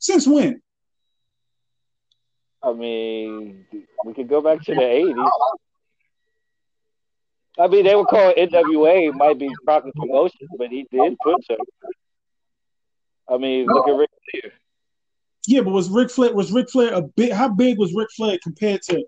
[0.00, 0.60] Since when?
[2.60, 3.66] I mean,
[4.04, 5.14] we could go back to the eighties.
[7.58, 11.58] I mean, they were called NWA, might be Crockett Promotions, but he did push them.
[13.28, 14.52] I mean, look at Ric Flair.
[15.46, 17.32] Yeah, but was Ric Flair was Ric Flair a big?
[17.32, 19.04] How big was Ric Flair compared to,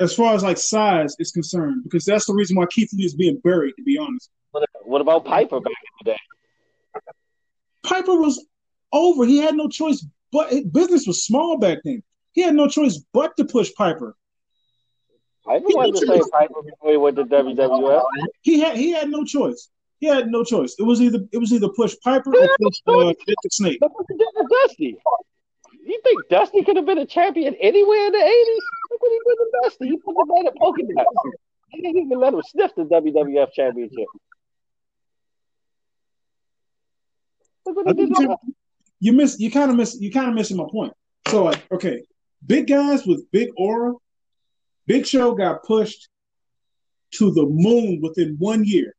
[0.00, 1.84] as far as like size is concerned?
[1.84, 3.74] Because that's the reason why Keith Lee is being buried.
[3.76, 6.18] To be honest, What, what about Piper back in the day?
[7.84, 8.44] Piper was
[8.92, 9.24] over.
[9.24, 12.02] He had no choice, but business was small back then.
[12.32, 14.16] He had no choice but to push Piper.
[15.48, 18.02] Piper wasn't the same Piper before he went to WWF.
[18.42, 19.68] He had he had no choice.
[19.98, 20.76] He had no choice.
[20.78, 23.78] It was either it was either push Piper or push uh, the Snake.
[23.80, 24.96] Look what did Dusty.
[25.84, 28.62] You think Dusty could have been a champion anywhere in the eighties?
[28.90, 29.88] Look what he did to Dusty.
[29.88, 31.36] He put the man in polka dots.
[31.70, 34.06] He didn't even let him sniff the WWF championship.
[37.66, 38.54] Look what he did to you,
[39.00, 40.92] you miss you kind of miss you kind of missing my point.
[41.28, 42.02] So like okay,
[42.46, 43.94] big guys with big aura,
[44.88, 46.08] Big Show got pushed
[47.12, 48.96] to the moon within one year.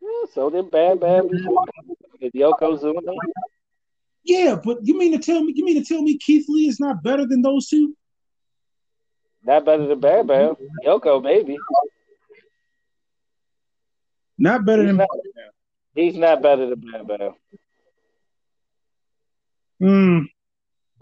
[0.00, 1.28] Yeah, so then Bam Bam.
[2.20, 3.14] Did Yokozuna?
[4.22, 6.78] Yeah, but you mean to tell me you mean to tell me Keith Lee is
[6.78, 7.96] not better than those two?
[9.44, 10.54] Not better than Bam Bam.
[10.86, 11.58] Yoko, maybe.
[14.38, 14.98] Not better than.
[14.98, 15.06] Bam.
[15.96, 17.32] He's not better than Bam Bam.
[19.82, 20.26] Mm,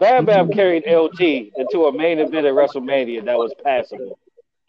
[0.01, 0.53] Bam Bam mm-hmm.
[0.53, 4.17] carried LT into a main event at WrestleMania that was passable.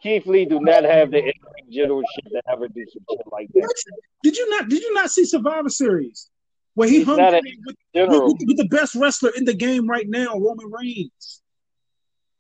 [0.03, 1.33] Keith Lee do not have the
[1.71, 3.75] generalship to ever do some shit like that.
[4.23, 6.29] did you not did you not see Survivor Series
[6.75, 10.07] where he He's hung with, with, with- with the best wrestler in the game right
[10.07, 11.41] now, Roman Reigns?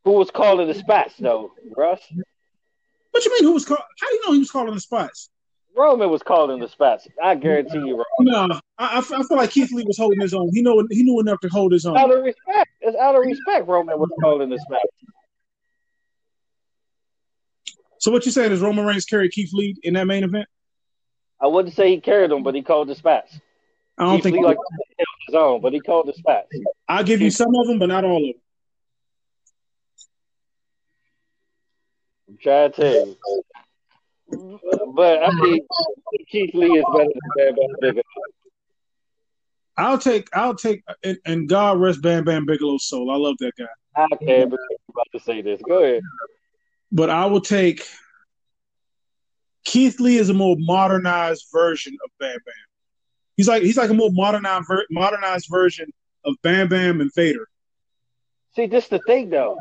[0.04, 2.00] who was calling the spots though, Russ?
[3.10, 3.44] What you mean?
[3.44, 3.78] Who was call?
[3.78, 5.30] How do you know he was calling the spots?
[5.76, 7.08] Roman was calling the spots.
[7.22, 8.50] I guarantee you, Roman.
[8.50, 10.50] No, I, I feel like Keith Lee was holding his own.
[10.52, 11.96] He know he knew enough to hold his own.
[11.96, 13.66] Out of respect, it's out of respect.
[13.66, 14.84] Roman was calling the spots.
[17.98, 20.48] So what you saying is Roman Reigns carried Keith Lee in that main event?
[21.40, 23.38] I wouldn't say he carried him, but he called the spots.
[23.96, 26.48] I don't Keith think Lee like held his own, but he called the spots.
[26.88, 28.42] I'll give you some of them, but not all of them.
[32.28, 33.16] I'm trying to tell you.
[34.94, 35.60] But I mean,
[36.28, 38.02] Keith Lee is better than Bam Bam Bigelow.
[39.76, 43.10] I'll take I'll take and, and God rest Bam Bam Bigelow's soul.
[43.10, 43.64] I love that guy.
[43.96, 45.60] I can't believe you're about to say this.
[45.66, 46.02] Go ahead.
[46.90, 47.86] But I will take
[49.64, 52.54] Keith Lee is a more modernized version of Bam Bam.
[53.36, 55.90] He's like he's like a more modernized modernized version
[56.24, 57.48] of Bam Bam and Vader.
[58.54, 59.56] See, this the thing though.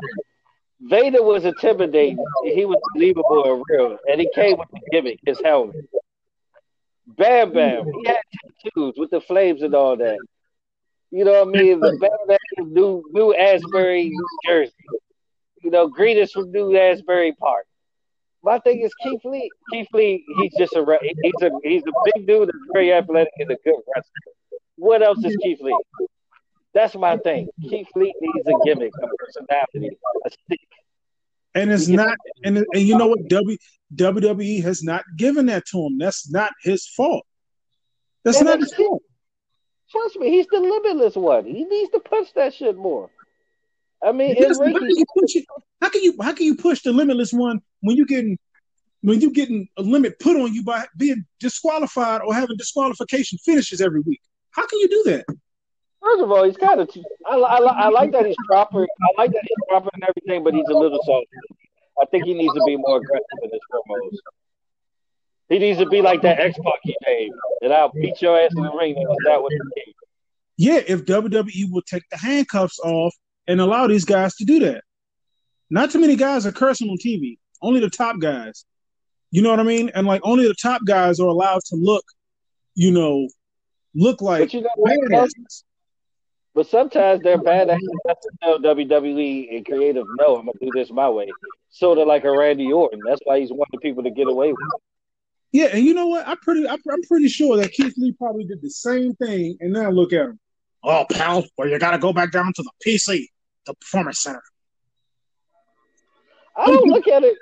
[0.82, 2.24] Vader was intimidating.
[2.44, 5.76] He was believable and real, and he came with the gimmick, his helmet.
[7.06, 8.16] Bam Bam, he had
[8.64, 10.18] tattoos with the flames and all that.
[11.10, 11.78] You know what I mean?
[11.78, 14.72] The Bam Bam new New Asbury, New Jersey.
[15.62, 17.66] You know, greetings from New Asbury Park.
[18.42, 19.50] My thing is Keith Lee.
[19.70, 23.50] Keith Lee, he's just a he's a he's a big dude that's very athletic and
[23.52, 24.32] a good wrestler.
[24.76, 25.76] What else is Keith Lee?
[26.74, 27.48] That's my thing.
[27.62, 30.60] Keith Lee needs a gimmick, a personality, a stick.
[31.54, 33.28] And it's not, and and you know what?
[33.28, 33.58] W
[33.94, 35.98] WWE has not given that to him.
[35.98, 37.26] That's not his fault.
[38.24, 39.02] That's and not his fault.
[39.90, 41.44] Trust me, he's the limitless one.
[41.44, 43.10] He needs to push that shit more.
[44.02, 45.44] I mean, how, can you push it?
[45.80, 48.38] how can you how can you push the limitless one when you getting
[49.02, 53.80] when you getting a limit put on you by being disqualified or having disqualification finishes
[53.80, 54.20] every week?
[54.50, 55.26] How can you do that?
[56.02, 56.90] First of all, he's kind of.
[57.26, 58.82] I, I, I like that he's proper.
[58.82, 61.26] I like that he's proper and everything, but he's a little soft.
[62.00, 64.16] I think he needs to be more aggressive in his promos.
[65.48, 68.52] He needs to be like that X Pac he made, and I'll beat your ass
[68.56, 68.96] in the ring.
[68.96, 69.94] And that was the
[70.56, 73.14] Yeah, if WWE will take the handcuffs off
[73.46, 74.82] and allow these guys to do that.
[75.70, 77.38] Not too many guys are cursing on TV.
[77.60, 78.64] Only the top guys.
[79.30, 79.90] You know what I mean?
[79.94, 82.04] And like only the top guys are allowed to look,
[82.74, 83.28] you know,
[83.94, 85.28] look like you know,
[86.54, 90.90] but sometimes they're bad at to tell WWE and creative, no, I'm gonna do this
[90.90, 91.28] my way.
[91.70, 93.00] Sort of like a Randy Orton.
[93.06, 94.82] That's why he's one of the people to get away with it.
[95.52, 96.26] Yeah, and you know what?
[96.26, 96.66] I'm pretty.
[96.68, 99.56] I'm, pretty sure that Keith Lee probably did the same thing.
[99.60, 100.40] And now look at him.
[100.82, 103.26] Oh, pal, well, you got to go back down to the PC,
[103.66, 104.42] the Performance Center.
[106.56, 107.36] I don't look at it,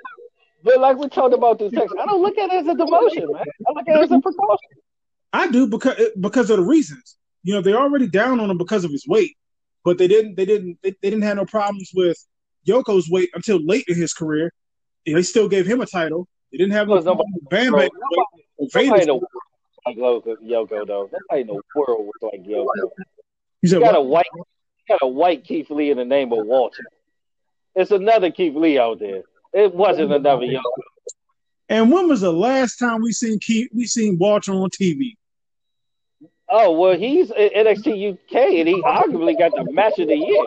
[0.63, 3.31] but like we talked about this text, I don't look at it as a demotion,
[3.31, 3.43] man.
[3.67, 4.69] I look at it as a precaution.
[5.33, 8.83] I do because because of the reasons you know, they're already down on him because
[8.83, 9.35] of his weight,
[9.83, 12.17] but they didn't they didn't they, they didn't have no problems with
[12.67, 14.51] Yoko's weight until late in his career.
[15.07, 16.27] And they still gave him a title.
[16.51, 17.71] They didn't have no with Bam Bam.
[17.71, 17.89] Nobody,
[18.59, 21.09] nobody like Yoko though.
[21.11, 22.67] Nobody in the world was like Yoko.
[22.75, 22.89] You,
[23.61, 23.95] you got what?
[23.95, 24.43] a white you
[24.87, 26.83] got a white Keith Lee in the name of Walter.
[27.75, 29.23] It's another Keith Lee out there.
[29.53, 30.61] It wasn't another Yoko.
[31.69, 35.15] And when was the last time we seen Keith we seen Walter on TV?
[36.53, 40.45] Oh well, he's NXT UK, and he arguably got the match of the year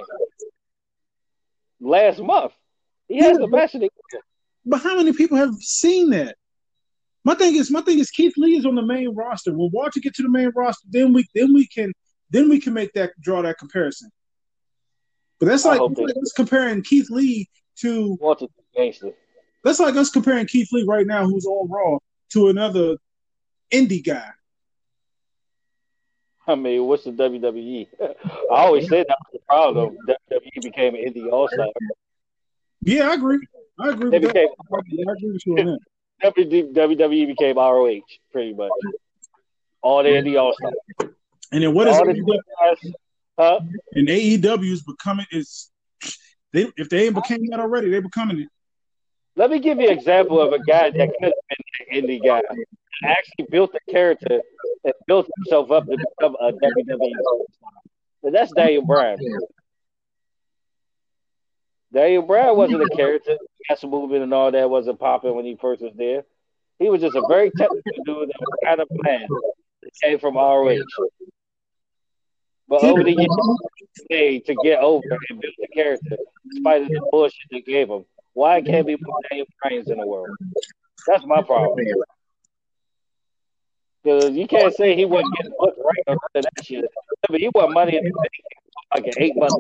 [1.81, 2.53] last month.
[3.09, 4.23] He has the match of the year.
[4.67, 6.37] But how many people have seen that?
[7.25, 9.57] My thing is, my thing is, Keith Lee is on the main roster.
[9.57, 11.91] When Walter get to the main roster, then we then we can
[12.31, 14.11] then we can make that draw that comparison.
[15.41, 17.49] But that's like, that's like us comparing Keith Lee
[17.81, 19.13] to Walter gangster.
[19.65, 21.99] That's like us comparing Keith Lee right now, who's on Raw,
[22.33, 22.97] to another
[23.73, 24.29] indie guy.
[26.49, 27.89] I mean, what's the WWE?
[28.01, 28.15] I
[28.51, 29.97] always say that was the problem.
[30.09, 31.69] WWE became an indie all star.
[32.83, 33.39] Yeah, I agree.
[33.79, 34.11] I agree.
[34.11, 35.79] They became, I agree with you on
[36.23, 36.35] that.
[36.35, 38.01] WWE became ROH
[38.33, 38.71] pretty much.
[39.83, 41.13] All the indie all stars.
[41.53, 42.95] And then what is it?
[43.39, 43.61] Huh?
[43.93, 45.71] And AEW is becoming is
[46.53, 48.49] they if they ain't became that already, they becoming it.
[49.37, 52.25] Let me give you an example of a guy that could have been an indie
[52.25, 52.43] guy
[53.05, 54.41] actually built a character
[54.85, 57.11] and built himself up to become a WWE
[58.23, 59.19] And that's Daniel Bryan.
[61.93, 63.37] Daniel Bryan wasn't a character.
[63.69, 66.25] Gas movement and all that wasn't popping when he first was there.
[66.79, 69.29] He was just a very technical dude that was kind of bland.
[69.83, 70.83] It came from ROH.
[72.67, 76.17] But over the years, to get over and build the character,
[76.51, 78.05] despite the bullshit they gave him.
[78.33, 80.37] Why can't we more Daniel Bryans in the world?
[81.07, 81.87] That's my problem.
[84.05, 86.85] Because you can't say he wasn't getting booked right of that shit.
[87.31, 88.29] Mean, he won money in the
[88.95, 89.55] like an eight month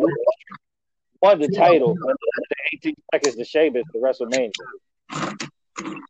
[1.22, 4.52] won the title, the 18 seconds to Sheamus to WrestleMania.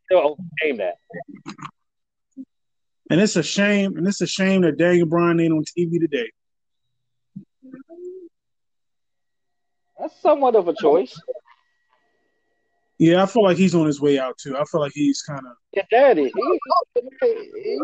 [0.07, 0.95] Still overcame that.
[3.11, 6.31] And it's a shame, and it's a shame that Daniel Bryan ain't on TV today.
[10.01, 11.17] That's somewhat of a choice.
[12.99, 14.57] Yeah, I feel like he's on his way out too.
[14.57, 15.53] I feel like he's kind of.
[15.73, 16.33] Yeah, daddy.
[16.35, 16.59] He,
[17.21, 17.79] he, he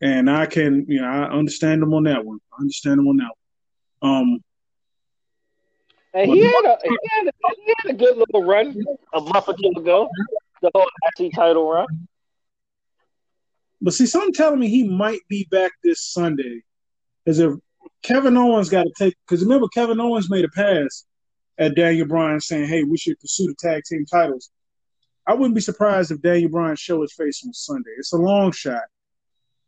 [0.00, 2.38] and I can, you know, I understand him on that one.
[2.52, 3.30] I understand him on that
[4.00, 4.12] one.
[4.12, 4.44] Um.
[6.14, 9.48] And he had a he had a, he had a good little run a month
[9.48, 10.08] or two ago,
[10.62, 11.86] the whole IC title run.
[13.80, 16.62] But see, something telling me he might be back this Sunday.
[17.26, 17.54] As if
[18.02, 21.04] Kevin Owens got to take, because remember Kevin Owens made a pass
[21.58, 24.50] at Daniel Bryan saying, "Hey, we should pursue the tag team titles."
[25.26, 27.90] I wouldn't be surprised if Daniel Bryan show his face on Sunday.
[27.98, 28.84] It's a long shot,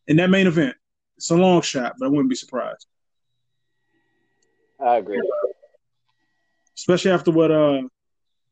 [0.06, 0.76] in that main event.
[1.16, 2.86] It's a long shot, but I wouldn't be surprised.
[4.84, 5.20] I agree.
[6.76, 7.82] Especially after what uh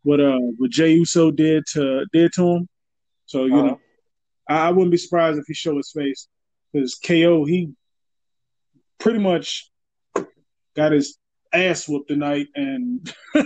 [0.03, 2.68] what uh what Jey Uso did to did to him.
[3.26, 3.66] So you uh-huh.
[3.66, 3.80] know,
[4.49, 6.28] I, I, wouldn't be surprised if he showed his face
[6.72, 7.72] because KO he
[8.99, 9.70] pretty much
[10.76, 11.18] got his
[11.53, 13.13] ass whooped tonight and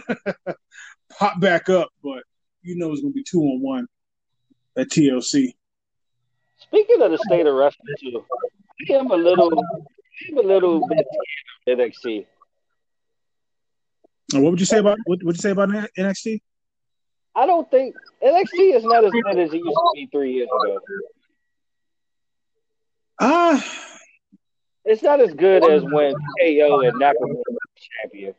[1.19, 2.23] pop back up, but
[2.63, 3.87] you know it's gonna be two on one
[4.77, 5.55] at TLC.
[6.59, 8.25] Speaking of the state of wrestling too,
[8.91, 11.07] I am a little I am a little bit
[11.69, 12.27] NXT.
[14.35, 16.41] What would you say about what would you say about NXT?
[17.35, 20.49] I don't think NXT is not as good as it used to be three years
[20.63, 20.79] ago.
[23.21, 23.89] Ah, uh,
[24.85, 27.43] it's not as good as when KO and Nakamura
[28.01, 28.35] champion.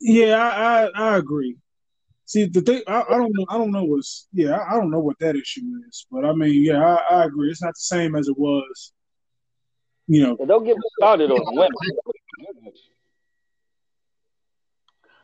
[0.00, 1.56] Yeah, I, I, I agree.
[2.24, 3.46] See, the thing I, I, don't know.
[3.48, 4.56] I don't know what's yeah.
[4.56, 7.50] I, I, don't know what that issue is, but I mean, yeah, I, I agree.
[7.50, 8.92] It's not the same as it was.
[10.06, 11.70] You know, don't get me started on women.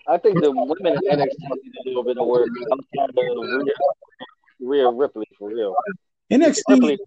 [0.09, 3.69] I think the women in NXT need a little bit of work I'm outside of
[4.61, 5.75] Rhea Ripley for real.
[6.33, 6.99] NXT Ripley.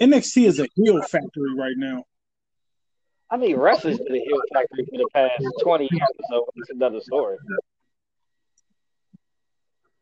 [0.00, 2.04] NXT is a heel factory right now.
[3.30, 6.70] I mean, wrestling's been a heel factory for the past twenty years, or so it's
[6.70, 7.36] another story.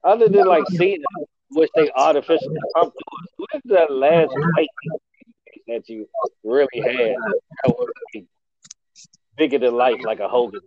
[0.03, 1.05] Other than like Cena,
[1.51, 2.97] which they artificially pumped
[3.37, 4.69] what's that last fight
[5.69, 6.07] that you
[6.43, 7.17] really had
[7.65, 7.89] that was
[9.37, 10.61] bigger than life, like a Hogan?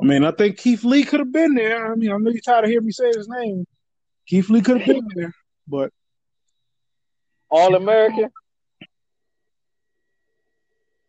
[0.00, 1.92] I mean, I think Keith Lee could have been there.
[1.92, 3.66] I mean, I know you're tired of hearing me say his name.
[4.26, 5.32] Keith Lee could have been there,
[5.68, 5.90] but
[7.50, 8.30] All American.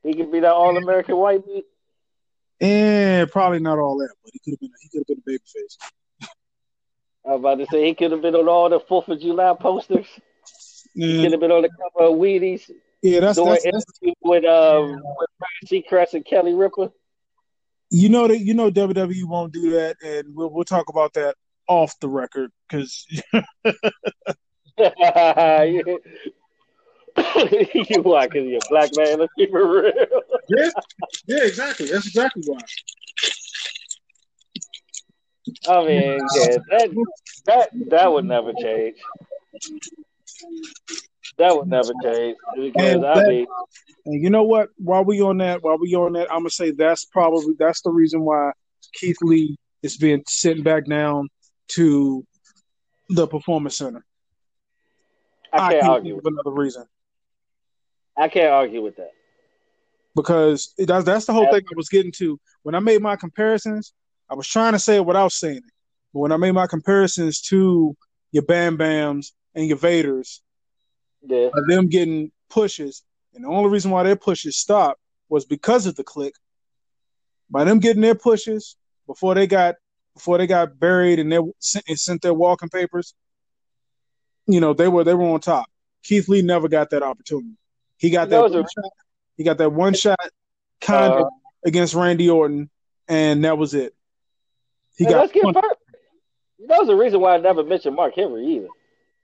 [0.08, 1.66] He could be that All American white meat.
[2.62, 4.72] Yeah, probably not all that, but he could have been.
[4.82, 5.78] He could have been a baby face.
[7.26, 9.54] I was about to say he could have been on all the Fourth of July
[9.60, 10.08] posters.
[10.96, 12.72] He could have been on the cover of Wheaties.
[13.04, 13.86] Yeah, that's that's, that's
[14.22, 15.30] with um with
[15.66, 16.92] Seacrest and Kelly Ripa.
[17.92, 21.36] You know that you know WWE won't do that, and we'll we'll talk about that
[21.68, 23.06] off the record because.
[27.90, 28.28] you why?
[28.28, 29.20] Because you're a black man.
[29.20, 29.92] Let's keep it real.
[30.50, 30.70] yeah,
[31.28, 31.88] yeah, exactly.
[31.88, 32.60] That's exactly why.
[35.68, 37.06] I mean, yeah, that
[37.46, 38.98] that that would never change.
[41.38, 43.48] That would never change because I mean,
[44.06, 44.70] and you know what?
[44.78, 47.92] While we on that, while we on that, I'm gonna say that's probably that's the
[47.92, 48.52] reason why
[48.94, 51.30] Keith Lee is being sent back down
[51.70, 52.26] to
[53.10, 54.04] the performance center.
[55.54, 56.86] I can't I argue with another reason.
[58.18, 59.12] I can't argue with that
[60.18, 63.94] because that's that's the whole thing I was getting to when I made my comparisons.
[64.30, 65.74] I was trying to say it without saying it,
[66.12, 67.96] but when I made my comparisons to
[68.32, 70.40] your Bam Bams and your Vaders,
[71.22, 71.50] yeah.
[71.68, 73.04] them getting pushes,
[73.34, 75.00] and the only reason why their pushes stopped
[75.30, 76.32] was because of the Kliq.
[77.50, 79.76] By them getting their pushes before they got
[80.16, 83.14] before they got buried and they and sent their walking papers,
[84.48, 85.68] you know they were they were on top.
[86.04, 87.56] Keith Lee never got that opportunity.
[87.98, 88.92] He got that, that shot.
[89.36, 90.20] He got that one shot
[90.82, 91.28] kind uh, of
[91.66, 92.70] against Randy Orton,
[93.08, 93.96] and that was it.
[94.98, 95.18] He got.
[95.18, 95.76] Let's get first.
[96.68, 98.68] That was the reason why I never mentioned Mark Henry either,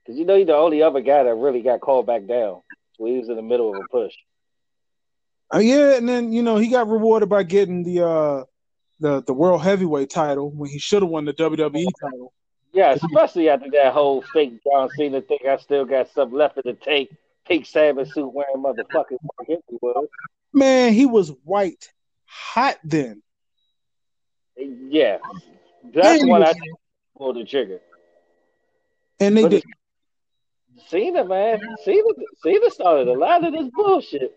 [0.02, 2.62] because you know he's the only other guy that really got called back down.
[2.96, 4.14] So he was in the middle of a push.
[5.52, 8.44] Uh, yeah, and then you know he got rewarded by getting the uh
[9.00, 12.32] the the world heavyweight title when he should have won the WWE title.
[12.72, 15.38] Yeah, especially after that whole fake John Cena thing.
[15.48, 17.10] I still got something left in the tank.
[17.46, 19.18] Pink Sabbath suit wearing motherfucking
[19.80, 20.08] was.
[20.52, 21.92] Man, he was white
[22.26, 23.22] hot then.
[24.56, 25.18] Yeah,
[25.92, 26.54] that's when I
[27.16, 27.80] pulled the trigger.
[29.20, 29.64] And they but did.
[30.88, 32.02] Cena, man, Cena,
[32.42, 34.32] Cena started a lot of this bullshit,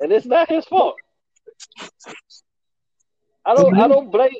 [0.00, 0.96] and it's not his fault.
[3.44, 4.30] I don't, I don't blame.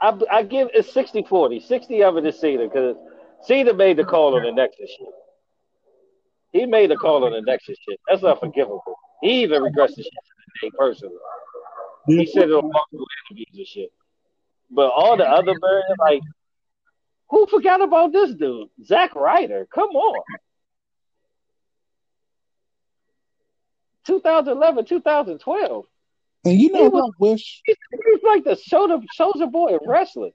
[0.00, 1.60] I, I give it 60 40.
[1.60, 2.96] 60 of it is Cena because
[3.42, 5.08] Cena made the call on the Nexus shit.
[6.54, 8.00] He made a call on the Nexus shit.
[8.08, 8.82] That's unforgivable.
[9.20, 10.12] He even regrets the shit
[10.60, 11.16] today personally.
[12.06, 13.92] He said it on multiple interviews and shit.
[14.70, 16.20] But all the other birds, like,
[17.28, 18.68] who forgot about this dude?
[18.84, 19.66] Zack Ryder.
[19.74, 20.22] Come on.
[24.06, 25.84] 2011, 2012.
[26.44, 27.62] And you know what I wish?
[27.64, 27.76] He's
[28.22, 30.32] like the shoulder soldier boy of wrestling.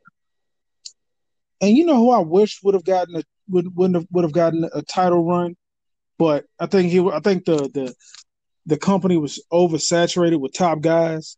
[1.61, 4.33] And you know who I wish would have gotten a would would have would have
[4.33, 5.55] gotten a title run,
[6.19, 7.95] but I think he I think the the
[8.67, 11.37] the company was oversaturated with top guys.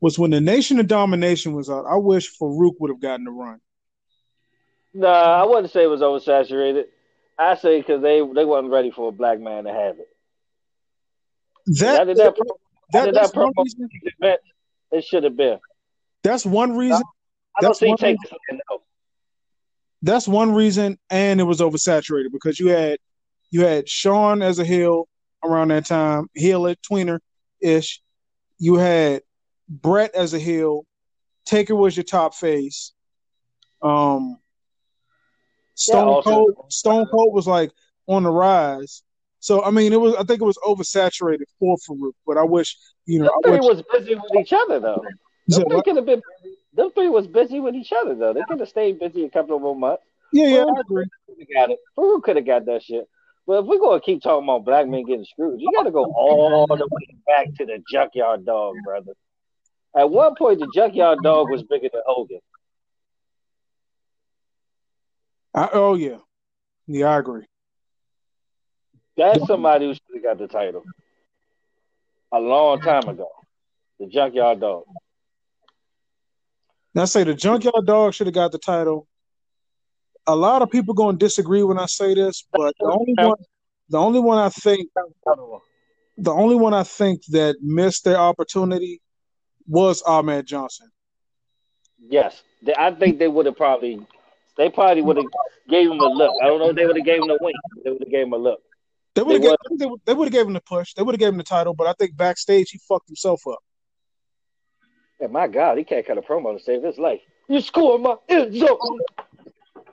[0.00, 1.84] Was when the Nation of Domination was out.
[1.84, 3.60] I wish Faarooq would have gotten a run.
[4.94, 6.84] Nah, I wouldn't say it was oversaturated.
[7.36, 10.08] I say because they they wasn't ready for a black man to have it.
[11.66, 12.34] That, That, that, that,
[12.92, 13.88] that, that's that one promo reason.
[14.20, 14.40] event,
[14.92, 15.58] it should have been.
[16.22, 17.02] That's one reason.
[17.56, 18.18] I don't That's see one saying
[18.52, 18.82] no.
[20.02, 22.98] That's one reason, and it was oversaturated because you had
[23.54, 25.06] you had Shawn as a heel
[25.44, 27.20] around that time, heel at tweener
[27.62, 28.02] ish.
[28.58, 29.22] You had
[29.68, 30.84] Bret as a heel.
[31.46, 32.92] Taker was your top face.
[33.80, 34.38] Um,
[35.76, 36.72] Stone also- Cold.
[36.72, 37.70] Stone Cold was like
[38.08, 39.04] on the rise.
[39.38, 40.16] So I mean, it was.
[40.16, 42.76] I think it was oversaturated for Faarooq, but I wish
[43.06, 43.26] you know.
[43.26, 45.04] Them I three wish, was busy with each other though.
[45.46, 46.22] Them three could have been.
[46.72, 48.32] Them three was busy with each other though.
[48.32, 50.02] They could have stayed busy a couple of more months.
[50.32, 51.04] yeah, yeah, I agree.
[51.28, 51.78] Could have got it.
[51.96, 53.08] Faarooq could have got that shit.
[53.46, 56.04] But if we're gonna keep talking about black men getting screwed, you got to go
[56.04, 59.12] all the way back to the junkyard dog, brother.
[59.96, 62.40] At one point, the junkyard dog was bigger than Hogan.
[65.52, 66.16] I, oh yeah,
[66.86, 67.44] yeah, I agree.
[69.16, 70.82] That's somebody who should have got the title
[72.32, 73.28] a long time ago.
[74.00, 74.84] The junkyard dog.
[76.94, 79.08] And I say the Junkyard Dog should have got the title.
[80.26, 83.36] A lot of people going to disagree when I say this, but the only one,
[83.90, 84.88] the only one I think,
[86.16, 89.02] the only one I think that missed their opportunity
[89.66, 90.90] was Ahmed Johnson.
[91.98, 92.42] Yes,
[92.76, 94.06] I think they would have probably.
[94.56, 95.26] They probably would have
[95.68, 96.32] gave him a look.
[96.42, 97.56] I don't know if they would have gave him a wink.
[97.82, 98.60] They would have gave him a look.
[99.14, 100.94] They would have they, would- they would have gave him the push.
[100.94, 103.58] They would have gave him the title, but I think backstage he fucked himself up.
[105.20, 107.20] And my God, he can't cut a promo to save his life.
[107.48, 108.78] You score my end zone.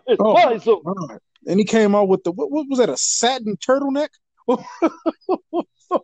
[0.08, 0.34] It's Oh.
[0.34, 0.82] my zone.
[0.84, 1.20] God.
[1.48, 2.90] And he came out with the what, what was that?
[2.90, 4.10] A satin turtleneck?
[4.46, 4.64] what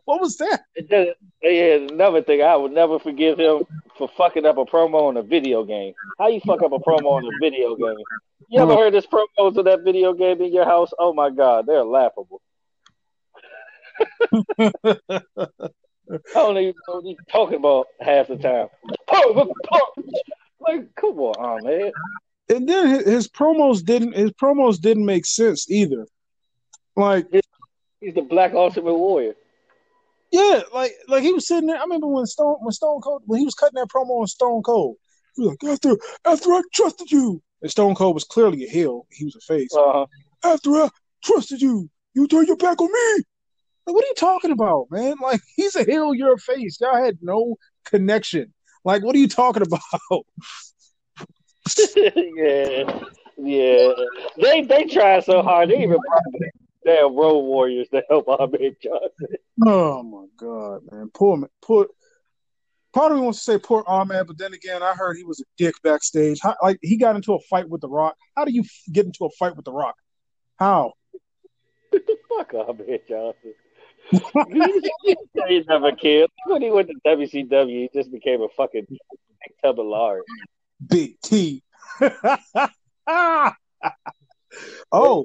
[0.06, 0.62] was that?
[0.74, 3.62] It Yeah, another thing, I would never forgive him
[3.96, 5.94] for fucking up a promo on a video game.
[6.18, 7.96] How you fuck up a promo on a video game?
[8.48, 10.90] You ever heard this promos of that video game in your house?
[10.98, 12.40] Oh my God, they're laughable.
[14.58, 18.68] I don't even know what he's talking about half the time.
[19.06, 20.06] Punch, punch.
[20.60, 21.92] Like, come on, man.
[22.48, 26.06] And then his, his promos didn't his promos didn't make sense either.
[26.96, 27.26] Like
[28.00, 29.34] He's the Black Ultimate Warrior.
[30.30, 31.78] Yeah, like like he was sitting there.
[31.78, 34.62] I remember when Stone when Stone Cold when he was cutting that promo on Stone
[34.62, 34.96] Cold.
[35.34, 37.42] He was like, after after I trusted you.
[37.62, 39.06] And Stone Cold was clearly a heel.
[39.10, 39.74] He was a face.
[39.74, 40.06] Uh-huh.
[40.44, 40.90] After I
[41.24, 43.24] trusted you, you turn your back on me.
[43.86, 45.14] Like, what are you talking about, man?
[45.20, 46.78] Like he's a heel, you're a face.
[46.80, 48.52] Y'all had no connection.
[48.84, 50.26] Like, what are you talking about?
[51.96, 53.00] Yeah,
[53.36, 53.92] yeah.
[54.36, 55.70] They they tried so hard.
[55.70, 56.22] They even brought
[56.84, 59.36] damn Road Warriors to help Ahmed Johnson.
[59.66, 61.10] Oh my god, man.
[61.12, 61.88] Poor poor
[62.92, 65.40] part of me wants to say poor Ahmed, but then again, I heard he was
[65.40, 66.38] a dick backstage.
[66.42, 68.16] How, like he got into a fight with The Rock.
[68.36, 69.94] How do you get into a fight with The Rock?
[70.58, 70.92] How?
[72.28, 73.54] Fuck Ahmed Johnson.
[75.48, 76.30] he never cared.
[76.46, 78.86] When he went to WCW, he just became a fucking
[79.62, 80.22] tub of lard.
[80.86, 81.62] Big T.
[84.92, 85.24] oh,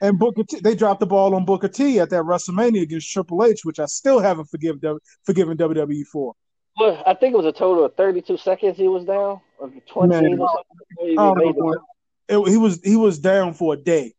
[0.00, 0.60] and Booker T.
[0.60, 3.86] They dropped the ball on Booker T at that WrestleMania against Triple H, which I
[3.86, 4.76] still haven't forgive,
[5.24, 6.34] forgiven WWE for.
[6.78, 10.08] Well, I think it was a total of 32 seconds he was down, or 20
[10.08, 10.38] Man.
[10.38, 10.64] or something.
[11.00, 11.80] He I don't made know, it.
[12.28, 14.14] It- he was he was down for a day.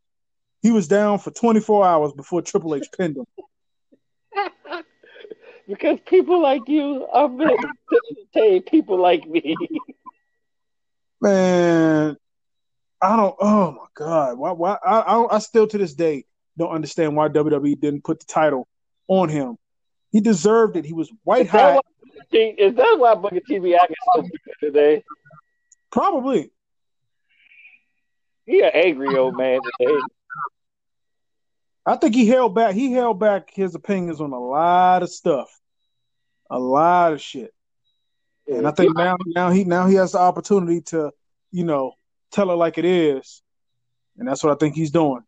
[0.62, 3.24] He was down for 24 hours before Triple H pinned him.
[5.68, 9.56] because people like you are meant to entertain people like me.
[11.20, 12.16] Man,
[13.02, 13.36] I don't.
[13.40, 14.52] Oh my god, why?
[14.52, 14.78] Why?
[14.84, 16.24] I, I, I still to this day
[16.56, 18.66] don't understand why WWE didn't put the title
[19.08, 19.56] on him.
[20.12, 20.84] He deserved it.
[20.84, 21.84] He was white Is that hot,
[22.32, 25.04] why, is that why Booker T be acting so good today?
[25.90, 26.50] probably.
[28.46, 29.94] He an angry old man today.
[31.86, 32.74] I think he held back.
[32.74, 35.50] He held back his opinions on a lot of stuff,
[36.50, 37.52] a lot of shit.
[38.46, 41.12] And I think now, now he now he has the opportunity to,
[41.52, 41.92] you know,
[42.32, 43.42] tell it like it is,
[44.18, 45.22] and that's what I think he's doing.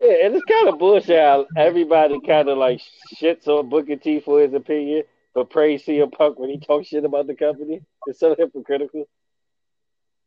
[0.00, 1.18] Yeah, and it's kind of bullshit.
[1.18, 2.80] How everybody kind of like
[3.16, 5.04] shits on Booker T for his opinion,
[5.34, 7.80] but praise CM Punk when he talks shit about the company.
[8.06, 9.04] It's so hypocritical.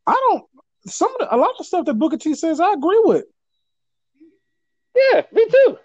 [0.05, 0.45] I don't.
[0.85, 3.25] Some of the, a lot of the stuff that Booker T says, I agree with.
[4.95, 5.77] Yeah, me too.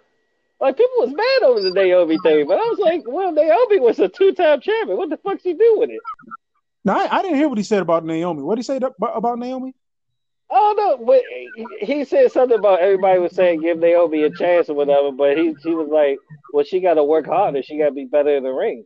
[0.63, 3.99] Like people was mad over the Naomi thing, but I was like, well, Naomi was
[3.99, 4.97] a two-time champion.
[4.97, 5.99] What the fuck she do with it?
[6.85, 8.41] Now I, I didn't hear what he said about Naomi.
[8.43, 9.75] What did he say about Naomi?
[10.49, 11.21] Oh don't but
[11.81, 15.53] he- said something about everybody was saying give Naomi a chance or whatever, but he
[15.63, 16.17] he was like,
[16.53, 17.61] well, she got to work harder.
[17.61, 18.85] She got to be better in the ring.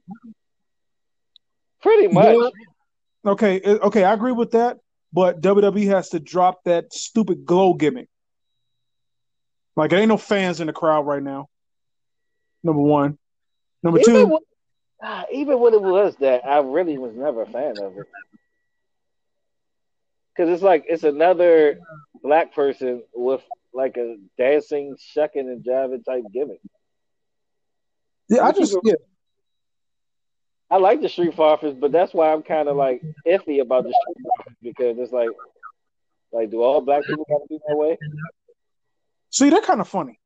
[1.83, 2.35] Pretty much.
[2.35, 3.31] Yeah.
[3.33, 4.77] Okay, uh, okay, I agree with that.
[5.13, 8.09] But WWE has to drop that stupid glow gimmick.
[9.75, 11.49] Like, there ain't no fans in the crowd right now.
[12.67, 13.17] Number one.
[13.81, 14.25] Number even two.
[14.25, 14.39] When,
[15.01, 18.05] ah, even when it was that, I really was never a fan of it.
[20.35, 21.79] Because it's like it's another
[22.21, 23.41] black person with
[23.73, 26.59] like a dancing, shucking, and jiving type gimmick.
[28.27, 28.95] Yeah, I just yeah.
[30.69, 33.93] I like the Street Profits, but that's why I'm kind of like iffy about the
[33.93, 35.29] Street Profits because it's like,
[36.33, 37.97] like, do all black people got to be that way?
[39.29, 40.19] See, they're kind of funny.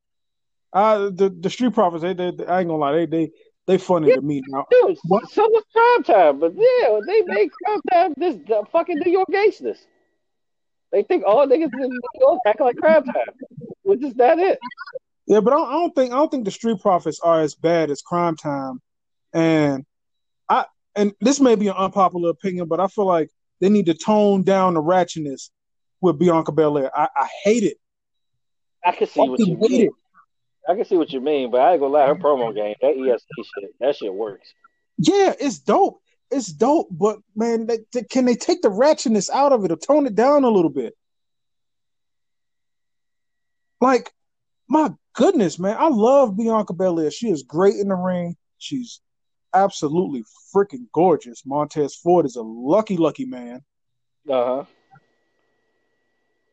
[0.74, 3.32] Uh, the the Street Profits, they, they, they I ain't gonna lie, they they
[3.68, 4.66] they funny yeah, to me now.
[4.72, 5.30] Dude, what?
[5.30, 9.30] so was Crime Time, but yeah, they make Crime Time this the fucking New York
[9.32, 9.86] gangsters.
[10.92, 13.34] They think all niggas in New York act like Crime Time,
[13.84, 14.60] which is that it.
[15.28, 17.56] Yeah, but I don't, I don't think I don't think the Street Profits are as
[17.56, 18.82] bad as Crime Time,
[19.34, 19.86] and
[20.50, 20.66] I
[20.96, 24.44] and this may be an unpopular opinion, but I feel like they need to tone
[24.44, 25.50] down the ratchetness
[26.02, 26.92] with Bianca Belair.
[26.98, 27.78] I, I hate it.
[28.84, 29.82] I can see I what you mean.
[29.84, 29.92] It.
[30.68, 32.92] I can see what you mean, but I ain't gonna lie, her promo game, that
[32.92, 34.54] EST shit, that shit works.
[34.98, 36.02] Yeah, it's dope.
[36.30, 39.76] It's dope, but man, they, they, can they take the ratchetness out of it or
[39.76, 40.94] tone it down a little bit?
[43.82, 44.12] Like,
[44.70, 47.12] my goodness, man, I love Bianca Belair.
[47.12, 48.38] She is great in the ring.
[48.60, 49.02] She's
[49.54, 50.24] absolutely
[50.56, 51.44] freaking gorgeous.
[51.46, 53.62] Montez Ford is a lucky, lucky man.
[54.30, 54.66] Uh huh.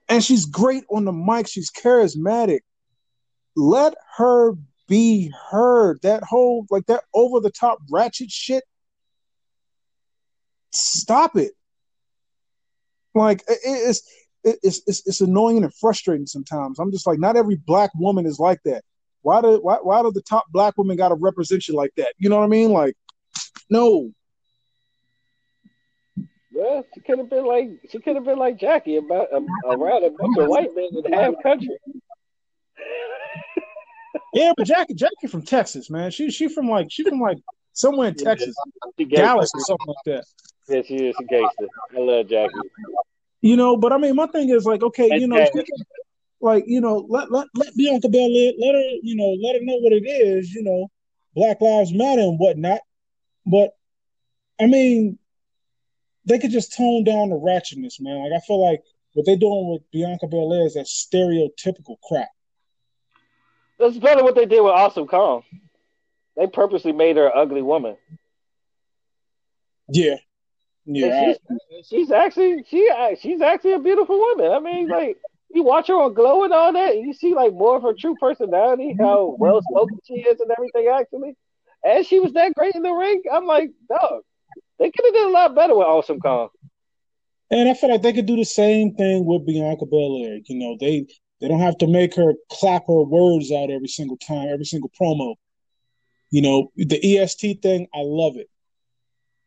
[0.09, 1.47] And she's great on the mic.
[1.47, 2.61] She's charismatic.
[3.59, 4.53] Let her
[4.87, 6.01] be heard.
[6.03, 8.63] That whole like that over the top ratchet shit.
[10.71, 11.53] Stop it.
[13.17, 14.09] Like it's
[14.45, 16.79] it's, it's it's annoying and frustrating sometimes.
[16.79, 18.85] I'm just like, not every black woman is like that.
[19.23, 22.15] Why do why why do the top black women got to represent you like that?
[22.17, 22.71] You know what I mean?
[22.71, 22.95] Like,
[23.69, 24.13] no.
[26.53, 30.05] Well, she could have been like she could have been like Jackie about um, around
[30.05, 31.77] a bunch of white men in half country.
[34.39, 36.11] Yeah, but Jackie Jackie from Texas, man.
[36.11, 37.39] She she from like she from like
[37.73, 38.57] somewhere in Texas,
[39.11, 40.25] Dallas or something like that.
[40.69, 41.67] Yeah, she is a gangster.
[41.97, 42.55] I love Jackie.
[43.41, 45.47] You know, but I mean, my thing is like, okay, you know,
[46.41, 49.77] like you know, let let let Bianca Belair, let her, you know, let her know
[49.79, 50.89] what it is, you know,
[51.35, 52.81] Black Lives Matter and whatnot.
[53.47, 53.77] But
[54.61, 55.19] I mean,
[56.25, 58.23] they could just tone down the ratchetness, man.
[58.23, 58.83] Like I feel like
[59.15, 62.29] what they're doing with Bianca Belair is that stereotypical crap.
[63.79, 65.43] That's better what they did with Awesome Kong.
[66.37, 67.97] They purposely made her an ugly woman.
[69.89, 70.17] Yeah,
[70.85, 71.35] yeah.
[71.71, 74.53] She's, she's, actually she she's actually a beautiful woman.
[74.53, 75.17] I mean, like
[75.51, 77.95] you watch her on Glow and all that, and you see like more of her
[77.99, 80.89] true personality, how well spoken she is, and everything.
[80.89, 81.37] Actually,
[81.85, 83.23] and she was that great in the ring.
[83.33, 84.23] I'm like, dog,
[84.79, 86.49] they could have done a lot better with Awesome Kong.
[87.51, 90.39] And I feel like they could do the same thing with Bianca Belair.
[90.45, 91.07] You know, they
[91.41, 94.91] they don't have to make her clap her words out every single time, every single
[95.01, 95.35] promo.
[96.31, 98.51] You know, the EST thing, I love it.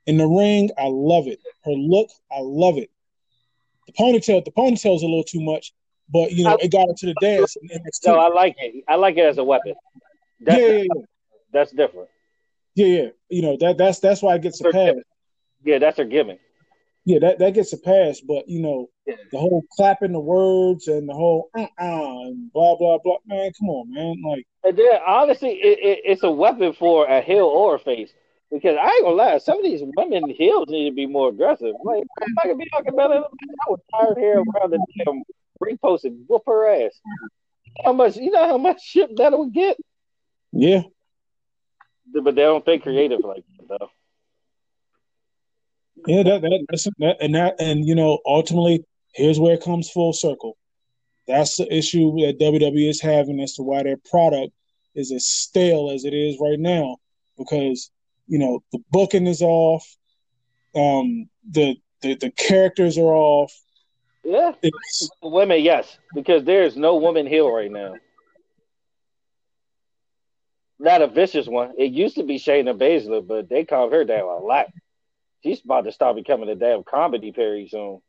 [0.07, 1.39] In the ring, I love it.
[1.63, 2.89] Her look, I love it.
[3.87, 5.73] The ponytail, the ponytail's a little too much,
[6.09, 7.55] but you know, it got into the dance.
[8.05, 8.83] No, I like it.
[8.87, 9.75] I like it as a weapon.
[10.39, 11.01] That's, yeah, yeah, yeah.
[11.53, 12.09] That's different.
[12.75, 13.07] Yeah, yeah.
[13.29, 14.93] You know that that's that's why it gets a pass.
[15.63, 16.39] Yeah, that's her gimmick.
[17.05, 19.15] Yeah, that, that gets a pass, but you know yeah.
[19.31, 23.17] the whole clapping the words and the whole uh uh and blah blah blah.
[23.25, 24.21] Man, come on, man.
[24.25, 28.13] Like, and then honestly, it, it, it's a weapon for a heel or a face.
[28.51, 31.73] Because I ain't gonna lie, some of these women heels need to be more aggressive.
[31.85, 33.23] Like, I could be talking about it.
[33.23, 35.23] I was tired here around the damn
[35.63, 36.99] repost and whoop her ass.
[37.85, 38.17] How much?
[38.17, 39.77] You know how much shit that would get?
[40.51, 40.81] Yeah.
[42.13, 43.89] But they don't think creative like that, though.
[46.05, 48.83] Yeah, that, that, that's, that, and that, and you know, ultimately,
[49.14, 50.57] here's where it comes full circle.
[51.28, 54.53] That's the issue that WWE is having as to why their product
[54.95, 56.97] is as stale as it is right now,
[57.38, 57.91] because
[58.28, 59.86] you know the booking is off,
[60.76, 63.53] um, the the, the characters are off.
[64.24, 67.95] Yeah, it's, women, yes, because there's no woman heel right now.
[70.80, 71.74] Not a vicious one.
[71.78, 74.68] It used to be Shayna Baszler, but they calmed her down a lot.
[75.43, 78.01] She's about to start becoming a damn comedy parody soon.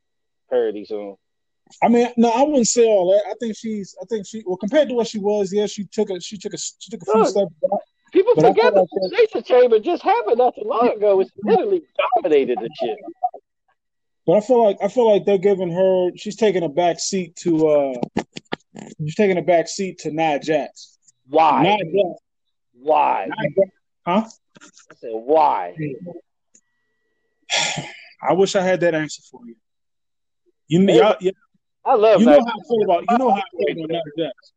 [0.53, 1.17] Parody soon.
[1.83, 3.31] I mean, no, I wouldn't say all that.
[3.31, 3.97] I think she's.
[4.01, 4.43] I think she.
[4.45, 6.21] Well, compared to what she was, yeah, she took a.
[6.21, 6.59] She took a.
[6.59, 7.81] She took a few steps back.
[8.13, 11.21] People but forget the Sensation Chamber just happened not too long ago.
[11.21, 11.83] It's literally
[12.15, 12.99] dominated the shit.
[14.27, 16.11] But I feel like I feel like they're giving her.
[16.17, 17.69] She's taking a back seat to.
[17.69, 17.95] uh
[18.99, 20.99] She's taking a back seat to Nia Jax.
[21.29, 21.63] Why?
[21.63, 22.21] Nia Jax.
[22.75, 23.29] Why?
[24.07, 24.25] Huh?
[24.91, 25.75] I said why.
[28.23, 29.57] I wish I had that answer for you.
[30.69, 31.33] You, y'all, yeah,
[31.85, 32.21] I love.
[32.21, 33.05] You know how I feel about.
[33.11, 33.43] You know how I
[33.73, 34.53] feel about Nia Jax.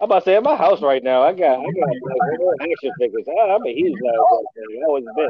[0.00, 1.22] I'm about to say at my house right now.
[1.22, 3.24] I got I got like, action figures.
[3.28, 4.82] I, I'm a huge Nia Jax fan.
[4.86, 5.28] Always been.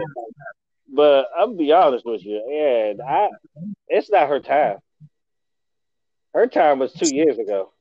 [0.93, 3.29] But I'm gonna be honest with you, and I,
[3.89, 4.79] it's not her time.
[6.33, 7.73] Her time was two years ago.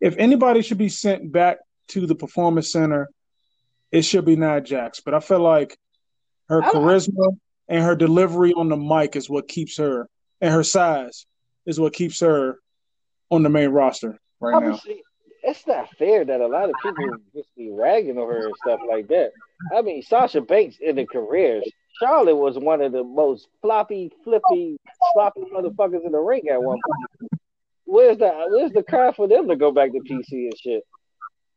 [0.00, 1.58] If anybody should be sent back
[1.88, 3.08] to the performance center,
[3.90, 5.00] it should be Nia Jax.
[5.00, 5.76] But I feel like
[6.48, 7.36] her charisma
[7.68, 10.08] and her delivery on the mic is what keeps her,
[10.40, 11.26] and her size
[11.66, 12.58] is what keeps her
[13.30, 14.78] on the main roster right now.
[15.42, 18.80] It's not fair that a lot of people just be ragging on her and stuff
[18.88, 19.30] like that.
[19.74, 21.64] I mean, Sasha Banks in the careers,
[22.00, 24.78] Charlotte was one of the most floppy, flippy,
[25.12, 27.30] sloppy motherfuckers in the ring at one point.
[27.84, 30.82] Where's the Where's the crowd for them to go back to PC and shit?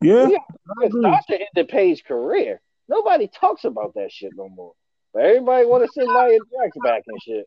[0.02, 2.62] Yeah, yeah Sasha ended Paige's career.
[2.88, 4.74] Nobody talks about that shit no more.
[5.14, 7.46] But everybody want to send Nia Jax back and shit.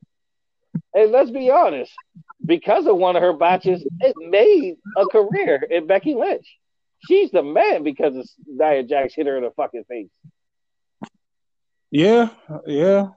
[0.95, 1.93] And let's be honest,
[2.45, 6.47] because of one of her botches, it made a career in Becky Lynch.
[7.07, 10.09] She's the man because of Nia Jax hit her in the fucking face.
[11.91, 12.29] Yeah,
[12.67, 13.09] yeah.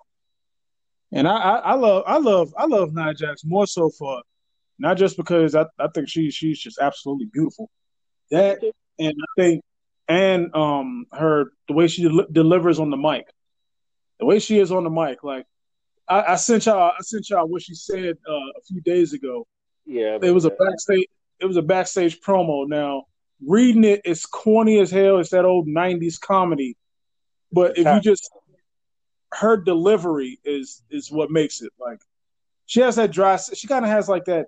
[1.11, 4.21] And I, I, I love I love I love Nia Jax more so for
[4.77, 7.69] not just because I, I think she she's just absolutely beautiful.
[8.31, 8.59] That
[8.99, 9.63] and I think
[10.07, 13.25] and um her the way she del- delivers on the mic,
[14.19, 15.45] the way she is on the mic, like
[16.07, 19.47] I, I sent y'all I sent y'all what she said uh, a few days ago.
[19.85, 21.07] Yeah, it was a backstage
[21.39, 22.67] it was a backstage promo.
[22.67, 23.05] Now
[23.45, 25.19] reading it, it's corny as hell.
[25.19, 26.77] It's that old '90s comedy,
[27.51, 28.29] but if you just
[29.33, 31.99] her delivery is is what makes it like
[32.65, 34.47] she has that dry she kind of has like that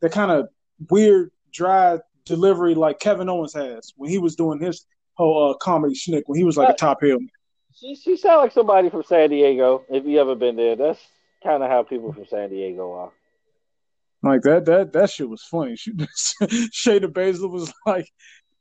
[0.00, 0.48] that kind of
[0.88, 5.94] weird dry delivery like Kevin Owens has when he was doing his whole uh, comedy
[5.94, 7.18] schnick when he was like a top heel.
[7.74, 9.84] She she sounds like somebody from San Diego.
[9.88, 11.00] If you ever been there, that's
[11.42, 13.12] kind of how people from San Diego are.
[14.22, 15.76] Like that that that shit was funny.
[15.76, 18.08] She Shayna Baszler was like,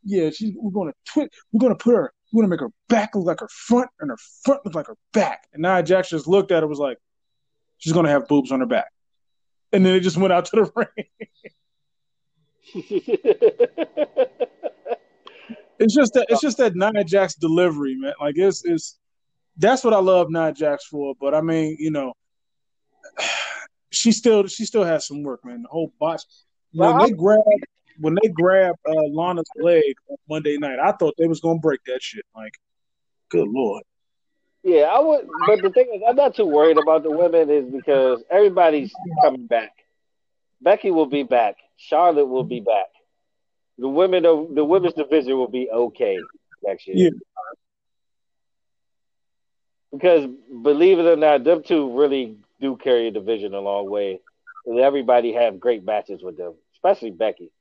[0.04, 3.26] "Yeah, she we're gonna twit, we're gonna put her we're gonna make her back look
[3.26, 5.44] like her front and her front look like her back.
[5.54, 6.98] And Nia Jax just looked at her was like,
[7.78, 8.92] she's going to have boobs on her back.
[9.72, 11.08] And then it just went out to the ring.
[15.80, 18.14] it's just that it's just that Nia Jax delivery, man.
[18.20, 18.98] Like it's it's
[19.58, 21.14] that's what I love Nia Jax for.
[21.20, 22.14] But I mean, you know,
[23.92, 25.64] she still she still has some work, man.
[25.64, 26.24] The whole botch.
[26.74, 27.38] When they grab
[28.00, 31.82] when they grabbed uh, Lana's leg on Monday night, I thought they was gonna break
[31.86, 32.26] that shit.
[32.36, 32.54] Like,
[33.30, 33.84] good lord.
[34.64, 35.28] Yeah, I would.
[35.46, 39.46] But the thing is, I'm not too worried about the women, is because everybody's coming
[39.46, 39.72] back.
[40.62, 41.58] Becky will be back.
[41.76, 42.88] Charlotte will be back.
[43.78, 46.18] The women, of the women's division will be okay
[46.64, 46.96] next year.
[46.98, 47.10] Yeah.
[49.94, 50.28] Because
[50.64, 54.22] believe it or not, them two really do carry a division a long way.
[54.68, 57.52] Everybody have great matches with them, especially Becky.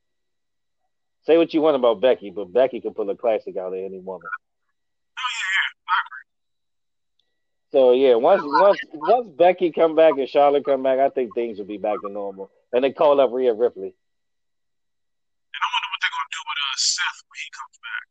[1.25, 3.99] Say what you want about Becky, but Becky can pull a classic out of any
[3.99, 4.27] woman.
[7.71, 11.57] So yeah, once once once Becky come back and Charlotte come back, I think things
[11.59, 12.49] will be back to normal.
[12.71, 13.87] And they call up Rhea Ripley.
[13.87, 13.93] And
[15.61, 18.05] I wonder what they're gonna do with uh, Seth when he comes back.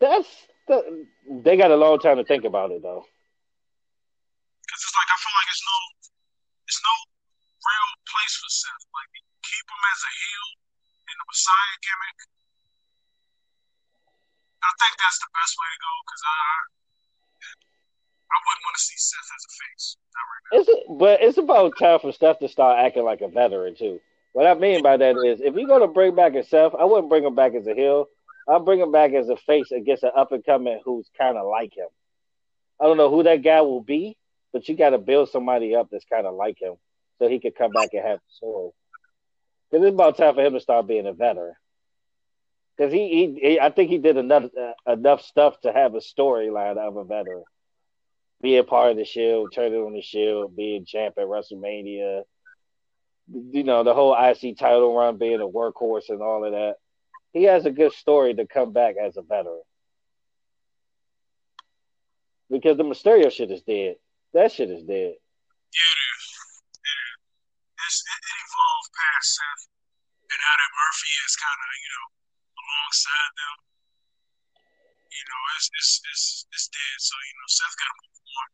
[0.00, 3.06] That's they got a long time to think about it though.
[4.66, 5.78] Because it's like I feel like it's no,
[6.66, 6.94] it's no
[7.62, 8.86] real place for Seth.
[8.90, 9.10] Like
[9.46, 10.48] keep him as a heel
[11.06, 12.18] in the Messiah gimmick.
[14.66, 16.40] I think that's the best way to go because I
[18.26, 19.86] I wouldn't want to see Seth as a face.
[20.02, 24.00] Right it's, but it's about time for Seth to start acting like a veteran too.
[24.32, 27.08] What I mean by that is, if you're gonna bring back a Seth, I wouldn't
[27.08, 28.08] bring him back as a heel.
[28.48, 31.46] I'll bring him back as a face against an up and coming who's kind of
[31.46, 31.88] like him.
[32.80, 34.16] I don't know who that guy will be,
[34.52, 36.74] but you got to build somebody up that's kind of like him,
[37.18, 38.70] so he could come back and have a story.
[39.70, 41.54] Because it's about time for him to start being a veteran.
[42.76, 45.98] Because he, he, he, I think he did enough uh, enough stuff to have a
[45.98, 47.44] storyline of a veteran.
[48.42, 52.22] Being part of the Shield, turning on the Shield, being champ at WrestleMania,
[53.28, 56.76] you know, the whole IC title run, being a workhorse and all of that.
[57.36, 59.60] He has a good story to come back as a veteran.
[62.48, 63.96] Because the Mysterio shit is dead.
[64.32, 65.20] That shit is dead.
[65.76, 65.96] Yeah,
[67.84, 69.68] it's, it, it evolved past Seth,
[70.32, 72.08] and now that Murphy is kind of you know
[72.56, 73.56] alongside them,
[75.12, 76.24] you know it's it's it's,
[76.56, 76.96] it's dead.
[77.04, 78.48] So you know Seth got to move on.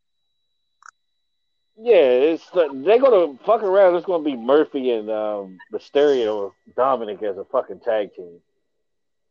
[1.86, 2.50] Yeah, it's
[2.82, 3.94] they're gonna fuck around.
[3.94, 8.42] It's gonna be Murphy and um, Mysterio Dominic as a fucking tag team,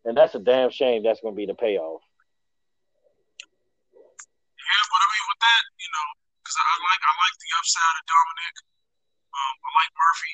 [0.05, 1.03] and that's a damn shame.
[1.03, 2.01] That's gonna be the payoff.
[3.91, 6.07] Yeah, but I mean, with that, you know,
[6.41, 8.55] because I like I like the upside of Dominic.
[9.31, 10.33] Um, I like Murphy.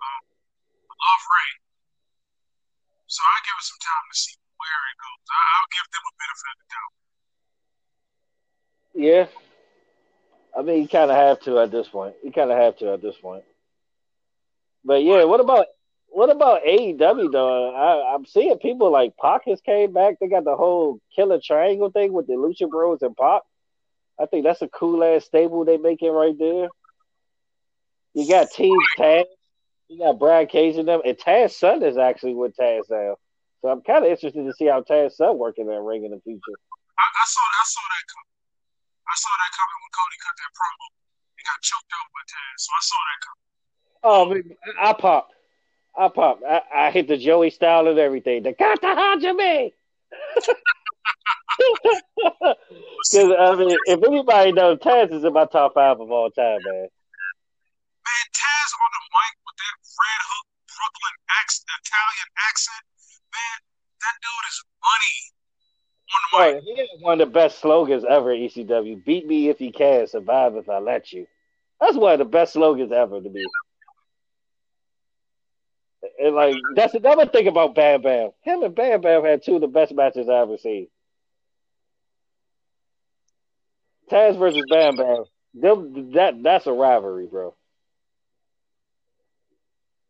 [0.00, 0.22] Um,
[0.90, 1.52] I love Rey.
[3.06, 5.22] So I give it some time to see where it goes.
[5.30, 6.92] I'll give them a benefit of the doubt.
[8.94, 9.26] Yeah.
[10.56, 12.14] I mean, you kind of have to at this point.
[12.22, 13.44] You kind of have to at this point.
[14.84, 15.66] But yeah, what about
[16.14, 17.74] what about AEW though?
[17.74, 19.14] I, I'm seeing people like
[19.46, 20.14] has came back.
[20.20, 23.44] They got the whole Killer Triangle thing with the Lucha Bros and Pop.
[24.20, 26.68] I think that's a cool ass stable they making right there.
[28.14, 29.24] You got Team Taz.
[29.88, 31.02] You got Brad Cage and them.
[31.04, 33.16] And Taz's son is actually with Taz now.
[33.60, 36.12] So I'm kind of interested to see how Taz's son work in that ring in
[36.12, 36.56] the future.
[36.94, 38.38] I, I saw I saw that coming.
[39.02, 40.86] I saw that coming when Cody cut that promo.
[41.34, 43.42] He got choked out by Taz, so I saw that coming.
[44.06, 44.54] Oh.
[44.78, 45.34] I popped.
[45.96, 46.40] I, pop.
[46.74, 48.42] I hit the Joey style and everything.
[48.42, 49.72] The Katahajime.
[53.10, 56.58] Because I mean, if anybody knows, Taz is in my top five of all time,
[56.64, 56.88] man.
[58.04, 62.84] Man, Taz on the mic with that red hook Brooklyn accent, Italian accent,
[63.32, 63.58] man,
[64.02, 65.16] that dude is money
[66.10, 66.64] on the mic.
[66.64, 68.34] he has one of the best slogans ever.
[68.34, 71.26] ECW: "Beat me if you can, survive if I let you."
[71.80, 73.44] That's one of the best slogans ever to me.
[76.18, 78.30] And like that's another thing about Bam Bam.
[78.42, 80.88] Him and Bam Bam had two of the best matches I ever seen.
[84.10, 85.24] Taz versus Bam Bam.
[85.54, 87.54] Them, that that's a rivalry, bro.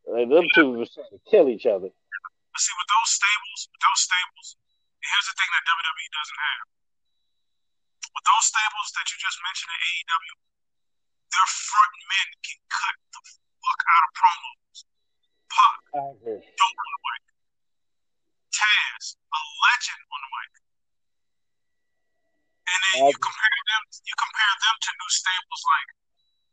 [0.04, 0.84] Like, them two
[1.30, 1.88] kill each other.
[1.88, 4.48] But see, with those stables, with those stables,
[5.00, 6.64] here's the thing that WWE doesn't have.
[8.14, 10.34] With those stables that you just mentioned in AEW,
[11.34, 14.78] their front men can cut the fuck out of promos.
[15.50, 17.22] Pac, dope on the mic.
[18.54, 20.52] Taz, a legend on the mic.
[22.64, 25.88] And then you compare them, you compare them to new staples like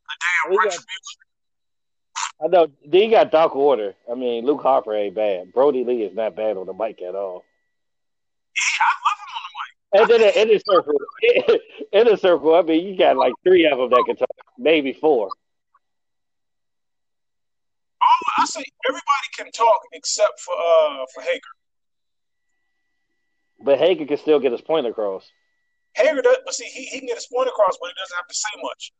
[0.08, 1.32] the damn Retribution.
[2.44, 2.68] I know.
[2.86, 3.94] Then you got Dark Order.
[4.12, 5.54] I mean, Luke Harper ain't bad.
[5.54, 7.44] Brodie Lee is not bad on the mic at all.
[8.58, 9.72] Yeah, I love him on the mic.
[9.94, 10.94] And then in the circle,
[11.94, 14.94] in the circle, I mean, you got like three of them that can talk, maybe
[14.94, 15.30] four.
[18.04, 21.54] Oh, I say everybody can talk except for uh for Hager.
[23.64, 25.30] But Hager can still get his point across.
[25.94, 28.28] Hager does, but see, he, he can get his point across, but he doesn't have
[28.28, 28.92] to say much.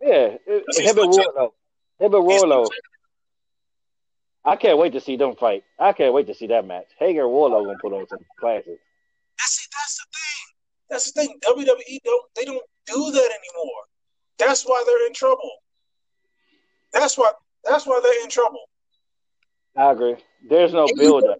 [0.00, 1.50] Yeah, it, him and Wardlow.
[1.98, 2.68] Him and Wardlow.
[4.44, 5.64] I can't wait to see them fight.
[5.78, 6.86] I can't wait to see that match.
[6.98, 8.78] Hager and Wardlow gonna put on some classes.
[9.40, 10.44] See, that's the thing.
[10.90, 11.38] That's the thing.
[11.46, 13.82] WWE don't they don't do that anymore.
[14.38, 15.50] That's why they're in trouble.
[16.92, 17.32] That's why
[17.64, 18.60] that's why they're in trouble.
[19.76, 20.16] I agree.
[20.48, 21.38] There's no build up.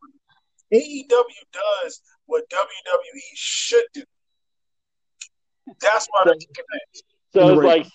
[0.73, 1.09] AEW
[1.53, 4.03] does what WWE should do.
[5.81, 7.03] That's why they're kicking ass.
[7.33, 7.87] So it's like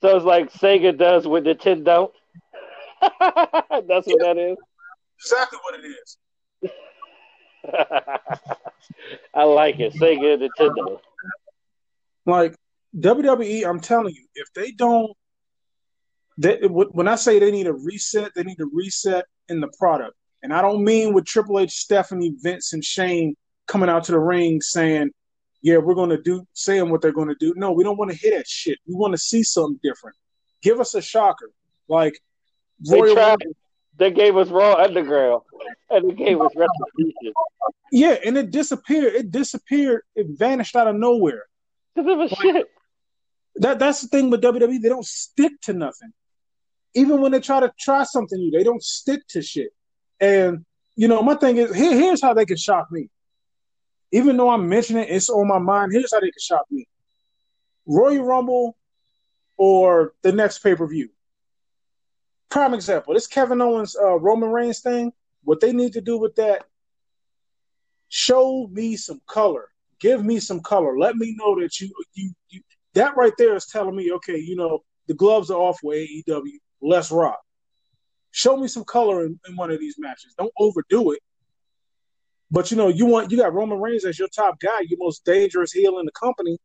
[0.00, 2.10] so it's like Sega does with the Nintendo.
[3.02, 4.56] That's what that is.
[5.18, 6.18] Exactly what it is.
[9.34, 9.94] I like it.
[9.94, 11.00] Sega the Nintendo.
[12.26, 12.54] Like
[12.98, 15.12] WWE, I'm telling you, if they don't,
[16.38, 20.14] they, when I say they need a reset, they need a reset in the product.
[20.42, 24.18] And I don't mean with Triple H, Stephanie, Vince, and Shane coming out to the
[24.18, 25.10] ring saying,
[25.62, 27.52] yeah, we're going to do, saying what they're going to do.
[27.56, 28.78] No, we don't want to hear that shit.
[28.86, 30.16] We want to see something different.
[30.62, 31.50] Give us a shocker.
[31.88, 32.18] Like,
[32.88, 33.38] they, tried,
[33.98, 35.42] they gave us Raw Underground
[35.90, 37.32] and they gave us Retribution.
[37.92, 39.14] Yeah, and it disappeared.
[39.14, 40.02] It disappeared.
[40.14, 41.44] It vanished out of nowhere.
[41.94, 42.66] Because of a shit.
[43.56, 44.80] That, that's the thing with WWE.
[44.80, 46.12] They don't stick to nothing.
[46.94, 49.70] Even when they try to try something new, they don't stick to shit.
[50.20, 50.64] And,
[50.96, 53.08] you know, my thing is, here, here's how they can shock me
[54.12, 55.92] even though I'm mentioning it, it's on my mind.
[55.92, 56.86] Here's how they can shock me:
[57.86, 58.76] Royal Rumble
[59.56, 61.10] or the next pay per view.
[62.48, 65.12] Prime example: this Kevin Owens uh, Roman Reigns thing.
[65.44, 66.64] What they need to do with that?
[68.08, 69.68] Show me some color.
[70.00, 70.98] Give me some color.
[70.98, 72.60] Let me know that you you, you
[72.94, 76.58] that right there is telling me, okay, you know, the gloves are off with AEW.
[76.82, 77.40] Let's rock.
[78.32, 80.34] Show me some color in, in one of these matches.
[80.38, 81.20] Don't overdo it.
[82.50, 85.24] But you know, you want you got Roman Reigns as your top guy, your most
[85.24, 86.58] dangerous heel in the company.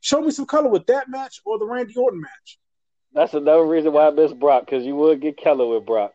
[0.00, 2.58] Show me some color with that match or the Randy Orton match.
[3.12, 6.12] That's another reason why I miss Brock because you would get Keller with Brock.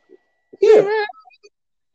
[0.62, 0.82] Yeah,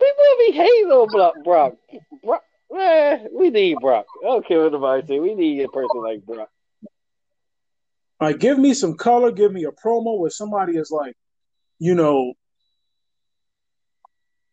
[0.01, 1.35] people be hating on Brock.
[1.45, 1.75] Brock,
[2.23, 4.07] Brock man, we need Brock.
[4.23, 5.21] I don't care what anybody say.
[5.21, 6.49] We need a person like Brock.
[8.21, 9.33] Like, give me some color.
[9.33, 11.17] Give me a promo where somebody is like,
[11.79, 12.35] you know,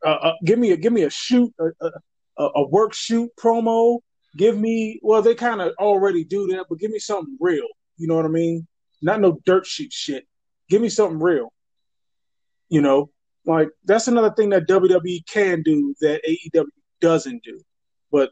[0.05, 1.91] uh, uh, give me a give me a shoot, a,
[2.37, 3.99] a, a work shoot promo.
[4.37, 7.67] Give me well, they kind of already do that, but give me something real.
[7.97, 8.67] You know what I mean?
[9.01, 10.25] Not no dirt sheet shit.
[10.69, 11.53] Give me something real.
[12.69, 13.11] You know,
[13.45, 16.65] Like that's another thing that WWE can do that AEW
[17.01, 17.59] doesn't do.
[18.11, 18.31] But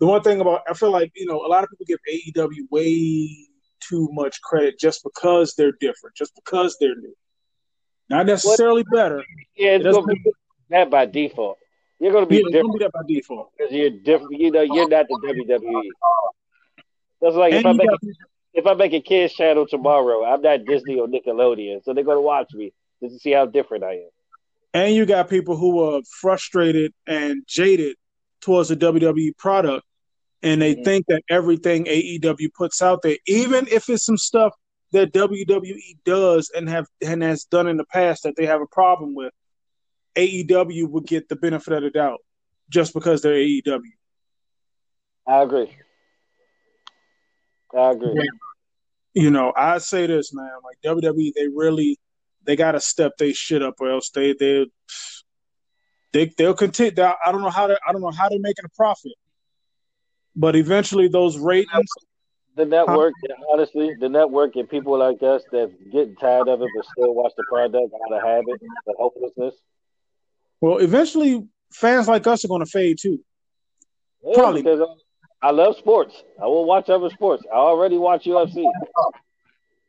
[0.00, 2.70] the one thing about I feel like you know a lot of people give AEW
[2.70, 3.45] way
[3.80, 7.14] too much credit just because they're different, just because they're new.
[8.08, 8.96] Not necessarily what?
[8.96, 9.24] better.
[9.56, 10.32] Yeah, it's it to be
[10.70, 11.58] that by default.
[11.98, 14.32] You're going to be yeah, different be that by default because you're different.
[14.32, 15.82] You know, you're not the WWE.
[17.20, 18.12] That's like and if I make got, a,
[18.54, 22.18] if I make a kids channel tomorrow, I'm not Disney or Nickelodeon, so they're going
[22.18, 22.72] to watch me
[23.02, 24.08] just to see how different I am.
[24.74, 27.96] And you got people who are frustrated and jaded
[28.42, 29.85] towards the WWE product,
[30.46, 30.84] and they mm-hmm.
[30.84, 34.54] think that everything AEW puts out there, even if it's some stuff
[34.92, 38.66] that WWE does and have and has done in the past that they have a
[38.66, 39.32] problem with,
[40.14, 42.20] AEW would get the benefit of the doubt
[42.70, 43.80] just because they're AEW.
[45.26, 45.76] I agree.
[47.76, 48.30] I agree.
[49.14, 50.48] You know, I say this, man.
[50.62, 51.98] Like WWE, they really
[52.44, 54.66] they got to step their shit up, or else they they
[56.12, 56.92] they they'll continue.
[57.02, 59.14] I don't know how to I don't know how they're making a profit,
[60.36, 61.90] but eventually those ratings.
[62.54, 63.12] The network,
[63.52, 67.32] honestly, the network and people like us that get tired of it but still watch
[67.36, 69.54] the product out of habit, the hopelessness.
[70.60, 73.20] Well, eventually, fans like us are going to fade too.
[74.24, 74.62] Yeah, Probably.
[74.62, 74.88] Because
[75.42, 76.22] I love sports.
[76.42, 77.44] I will watch other sports.
[77.52, 78.64] I already watch UFC.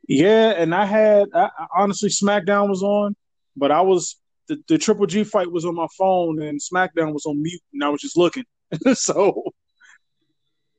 [0.07, 3.15] Yeah, and I had I, honestly SmackDown was on,
[3.55, 4.17] but I was
[4.47, 7.83] the, the Triple G fight was on my phone and SmackDown was on mute, and
[7.83, 8.43] I was just looking.
[8.93, 9.46] so,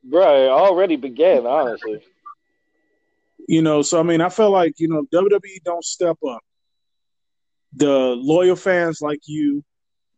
[0.03, 1.46] bro, it already began.
[1.46, 2.03] Honestly,
[3.49, 3.82] you know.
[3.82, 6.40] So I mean, I feel like you know WWE don't step up.
[7.74, 9.62] The loyal fans like you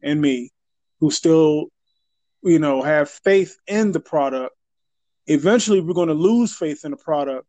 [0.02, 0.50] and me,
[1.00, 1.66] who still,
[2.42, 4.54] you know, have faith in the product.
[5.26, 7.46] Eventually, we're going to lose faith in the product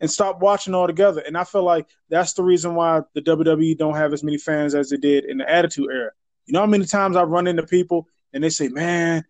[0.00, 1.22] and stop watching altogether.
[1.24, 4.74] And I feel like that's the reason why the WWE don't have as many fans
[4.74, 6.10] as they did in the Attitude Era.
[6.46, 9.24] You know how many times I run into people and they say, "Man,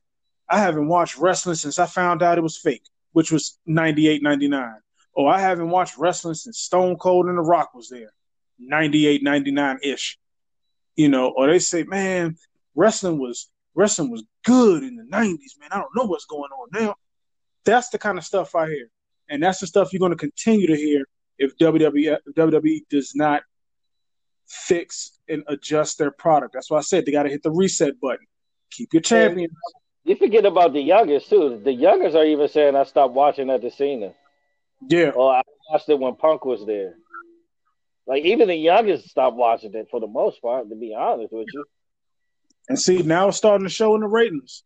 [0.53, 4.75] I haven't watched wrestling since I found out it was fake," which was 98, 99.
[5.15, 8.13] Or I haven't watched wrestling since Stone Cold and The Rock was there,
[8.59, 10.19] 98, 99 ish.
[10.95, 12.37] You know, or they say, "Man,
[12.75, 15.71] wrestling was wrestling was good in the 90s, man.
[15.73, 16.95] I don't know what's going on now."
[17.65, 18.91] That's the kind of stuff I hear.
[19.29, 21.07] And that's the stuff you're going to continue to hear
[21.39, 23.43] if WWE, WWE does not
[24.47, 26.53] fix and adjust their product.
[26.53, 28.27] That's why I said they got to hit the reset button.
[28.71, 29.55] Keep your champions.
[30.05, 31.61] You forget about the youngest too.
[31.63, 34.13] The youngest are even saying I stopped watching at the Cena.
[34.89, 35.11] Yeah.
[35.11, 36.95] Or I watched it when Punk was there.
[38.07, 40.69] Like even the youngest stopped watching it for the most part.
[40.69, 41.65] To be honest with you.
[42.69, 44.65] And see, now it's starting to show in the ratings.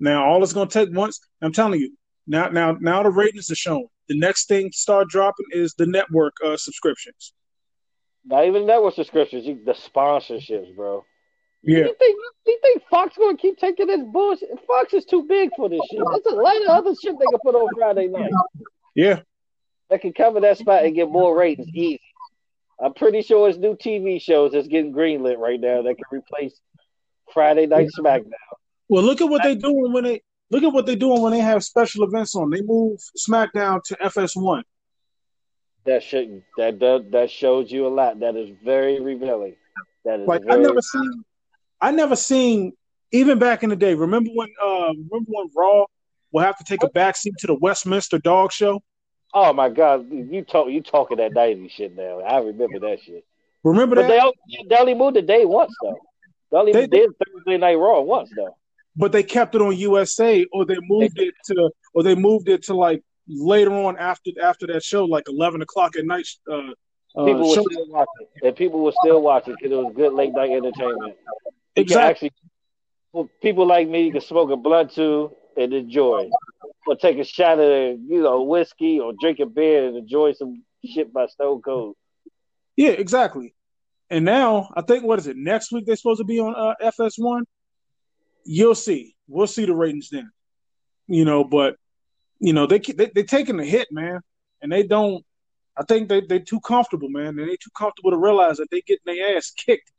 [0.00, 1.20] Now all it's going to take once.
[1.42, 1.96] I'm telling you,
[2.26, 3.86] now, now, now the ratings are shown.
[4.08, 7.32] The next thing to start dropping is the network uh, subscriptions.
[8.24, 11.04] Not even network subscriptions, you, the sponsorships, bro.
[11.66, 11.78] Yeah.
[11.78, 14.48] You think you think Fox gonna keep taking this bullshit?
[14.66, 16.00] Fox is too big for this shit.
[16.10, 18.30] There's a lot of other shit they can put on Friday night.
[18.94, 19.20] Yeah.
[19.90, 22.00] That can cover that spot and get more ratings easy.
[22.80, 26.58] I'm pretty sure it's new TV shows that's getting greenlit right now that can replace
[27.32, 28.30] Friday Night SmackDown.
[28.88, 31.40] Well, look at what they're doing when they Look at what they're doing when they
[31.40, 32.50] have special events on.
[32.50, 34.62] They move SmackDown to FS1.
[35.84, 38.20] That should that that, that shows you a lot.
[38.20, 39.56] That is very revealing.
[40.04, 40.60] That is like very...
[40.60, 41.24] I never seen.
[41.80, 42.72] I never seen
[43.12, 43.94] even back in the day.
[43.94, 44.48] Remember when?
[44.62, 45.84] Uh, remember when Raw
[46.32, 48.82] will have to take a backseat to the Westminster Dog Show?
[49.34, 50.10] Oh my God!
[50.10, 52.20] You talk you talking that '90s shit now.
[52.20, 53.24] I remember that shit.
[53.64, 54.32] Remember but that?
[54.48, 55.98] They, they only moved the day once though.
[56.50, 58.56] They only they, did Thursday Night Raw once though
[58.96, 62.62] but they kept it on USA or they moved it to or they moved it
[62.64, 66.26] to like later on after after that show, like eleven o'clock at night.
[66.50, 66.70] Uh,
[67.16, 70.12] uh people uh, were still watching, and people were still watching because it was good
[70.12, 71.16] late night entertainment.
[71.76, 72.32] Exactly.
[73.14, 76.28] Actually, people like me can smoke a blunt too and enjoy,
[76.86, 80.62] or take a shot of you know whiskey or drink a beer and enjoy some
[80.84, 81.96] shit by Stone Cold.
[82.76, 83.54] Yeah, exactly.
[84.10, 85.36] And now I think what is it?
[85.36, 87.42] Next week they're supposed to be on uh, FS1
[88.46, 89.14] you'll see.
[89.28, 90.30] We'll see the ratings then.
[91.08, 91.76] You know, but
[92.38, 94.20] you know they they they taking a hit, man,
[94.62, 95.24] and they don't.
[95.76, 99.02] I think they they're too comfortable, man, They're too comfortable to realize that they getting
[99.04, 99.92] their ass kicked.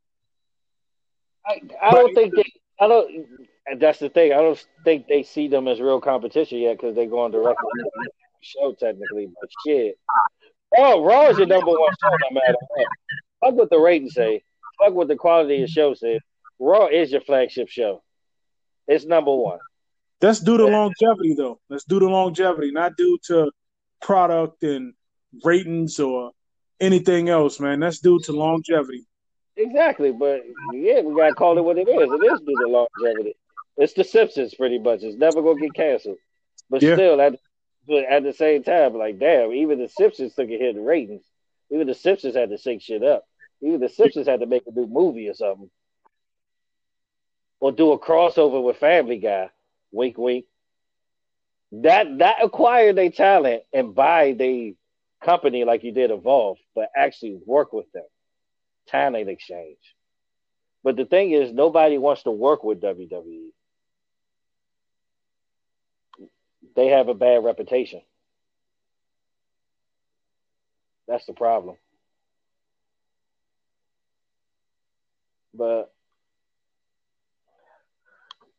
[1.48, 2.44] I, I don't think they.
[2.80, 3.28] I don't.
[3.66, 4.32] And that's the thing.
[4.32, 7.92] I don't think they see them as real competition yet because they're going directly to
[7.96, 8.10] the
[8.42, 9.28] show technically.
[9.40, 9.98] But shit,
[10.78, 12.88] oh, Raw is your number one show no matter what.
[13.44, 14.44] Fuck what the ratings say.
[14.80, 16.22] Fuck what the quality of the show says.
[16.60, 18.04] Raw is your flagship show.
[18.88, 19.60] It's number one.
[20.20, 21.60] That's due to longevity, though.
[21.70, 23.52] That's due to longevity, not due to
[24.02, 24.94] product and
[25.44, 26.32] ratings or
[26.80, 27.80] anything else, man.
[27.80, 29.06] That's due to longevity.
[29.58, 30.44] Exactly, but
[30.74, 32.12] yeah, we gotta call it what it is.
[32.12, 33.36] It is due to longevity.
[33.78, 35.04] It's the Simpsons, pretty much.
[35.04, 36.18] It's never gonna get canceled.
[36.70, 36.94] But Yeah.
[36.94, 37.40] still, at
[37.88, 41.26] but at the same time, like damn, even the Simpsons took a hit in ratings.
[41.72, 43.26] Even the Simpsons had to shake shit up.
[43.62, 45.72] Even the Simpsons had to make a new movie or something,
[47.60, 49.50] or do a crossover with Family Guy.
[49.92, 50.46] Wink, wink.
[51.72, 54.76] That that acquired their talent and buy the
[55.24, 58.06] company like you did Evolve, but actually work with them.
[58.88, 59.78] Talent exchange.
[60.84, 63.52] But the thing is, nobody wants to work with WWE.
[66.76, 68.02] They have a bad reputation.
[71.08, 71.78] That's the problem.
[75.54, 75.92] But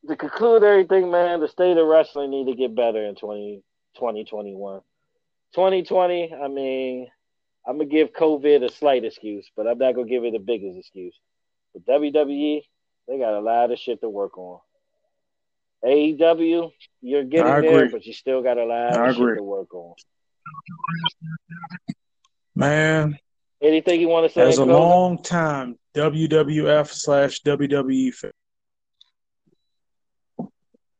[0.09, 3.63] to conclude everything, man, the state of wrestling need to get better in 20,
[3.95, 4.81] 2021.
[5.55, 7.09] 2020, I mean,
[7.69, 10.79] I'm gonna give COVID a slight excuse, but I'm not gonna give it the biggest
[10.79, 11.15] excuse.
[11.75, 12.63] But WWE,
[13.07, 14.61] they got a lot of shit to work on.
[15.85, 17.89] AEW, you're getting I there, agree.
[17.93, 19.95] but you still got a lot I of shit to work on.
[22.55, 23.19] Man,
[23.61, 24.49] Anything you want to say?
[24.49, 24.73] as a closing?
[24.73, 28.31] long time WWF slash WWE fan,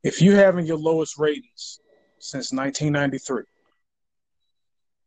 [0.03, 1.81] if you having your lowest ratings
[2.19, 3.43] since 1993,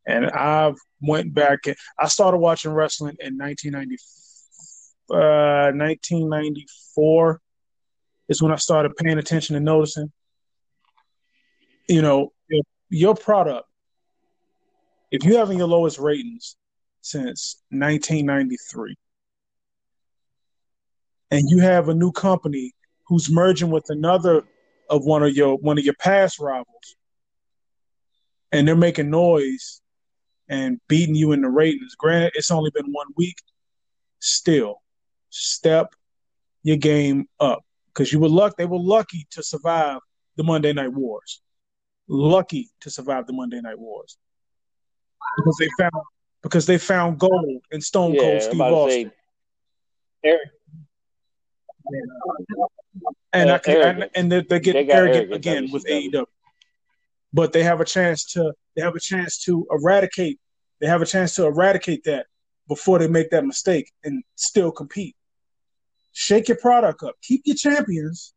[0.05, 1.59] and I've went back
[1.97, 3.95] I started watching wrestling in 1990,
[5.11, 7.41] uh, 1994
[8.29, 10.11] is when I started paying attention and noticing.
[11.87, 12.31] You know,
[12.89, 13.67] your product,
[15.11, 16.55] if you having your lowest ratings
[17.01, 18.95] since 1993,
[21.31, 22.73] and you have a new company
[23.07, 24.43] who's merging with another
[24.89, 26.95] of one of your one of your past rivals,
[28.51, 29.80] and they're making noise
[30.51, 31.95] and beating you in the ratings.
[31.95, 33.37] Granted, it's only been one week.
[34.19, 34.81] Still,
[35.29, 35.95] step
[36.61, 38.57] your game up because you were luck.
[38.57, 39.99] They were lucky to survive
[40.35, 41.41] the Monday Night Wars.
[42.07, 44.17] Lucky to survive the Monday Night Wars
[45.37, 46.03] because they found
[46.43, 49.11] because they found gold in Stone yeah, Cold Steve Austin.
[49.11, 49.11] say,
[50.23, 50.49] Eric,
[53.33, 55.85] and Uh, I can, and, and they, they get They got arrogant again with.
[55.85, 56.25] AEW.
[57.34, 60.39] But they have a chance to they have a chance to eradicate
[60.82, 62.25] they have a chance to eradicate that
[62.67, 65.15] before they make that mistake and still compete.
[66.11, 67.15] Shake your product up.
[67.21, 68.34] Keep your champions.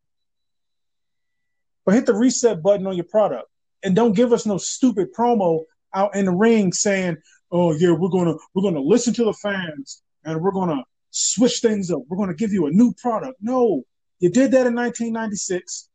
[1.85, 3.49] But hit the reset button on your product.
[3.83, 5.65] And don't give us no stupid promo
[5.95, 7.17] out in the ring saying,
[7.51, 11.91] "Oh yeah, we're gonna we're gonna listen to the fans and we're gonna switch things
[11.91, 12.03] up.
[12.09, 13.85] We're gonna give you a new product." No,
[14.21, 15.89] you did that in 1996,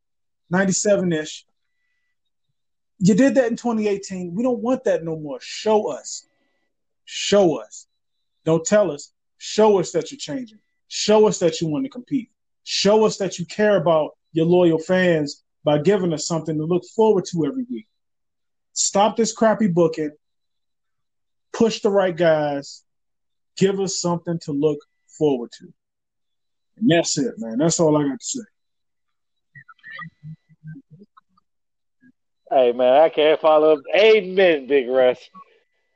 [0.49, 1.45] 97 ish.
[2.99, 4.35] You did that in 2018.
[4.35, 5.39] We don't want that no more.
[5.41, 6.25] Show us.
[7.05, 7.87] Show us.
[8.45, 9.11] Don't tell us.
[9.37, 10.59] Show us that you're changing.
[10.89, 12.29] Show us that you want to compete.
[12.63, 16.83] Show us that you care about your loyal fans by giving us something to look
[16.95, 17.87] forward to every week.
[18.73, 20.11] Stop this crappy booking.
[21.53, 22.83] Push the right guys.
[23.57, 24.79] Give us something to look
[25.17, 25.73] forward to.
[26.77, 27.57] And that's it, man.
[27.57, 28.41] That's all I got to say.
[32.51, 33.79] Hey man, I can't follow up.
[33.95, 35.19] Amen, Big Russ.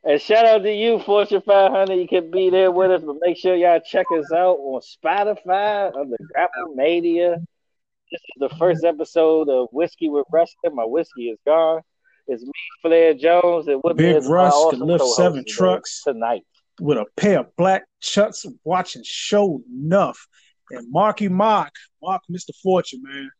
[0.03, 1.95] And shout out to you, Fortune 500.
[1.95, 5.95] You can be there with us, but make sure y'all check us out on Spotify
[5.95, 7.37] under Grapple Media.
[8.11, 10.75] This is the first episode of Whiskey with Wrestling.
[10.75, 11.81] My whiskey is gone.
[12.27, 12.51] It's me,
[12.83, 16.03] Flair Jones, and with Big Russ awesome can lift seven trucks.
[16.03, 16.43] tonight.
[16.79, 20.27] with a pair of black chucks watching show enough.
[20.69, 22.51] And Marky Mark, Mark, Mr.
[22.61, 23.31] Fortune, man.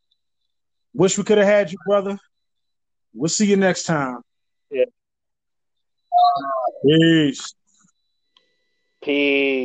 [0.94, 2.18] Wish we could have had you, brother.
[3.14, 4.20] We'll see you next time.
[4.70, 4.84] Yeah.
[6.84, 7.54] Peace.
[9.02, 9.54] Peace.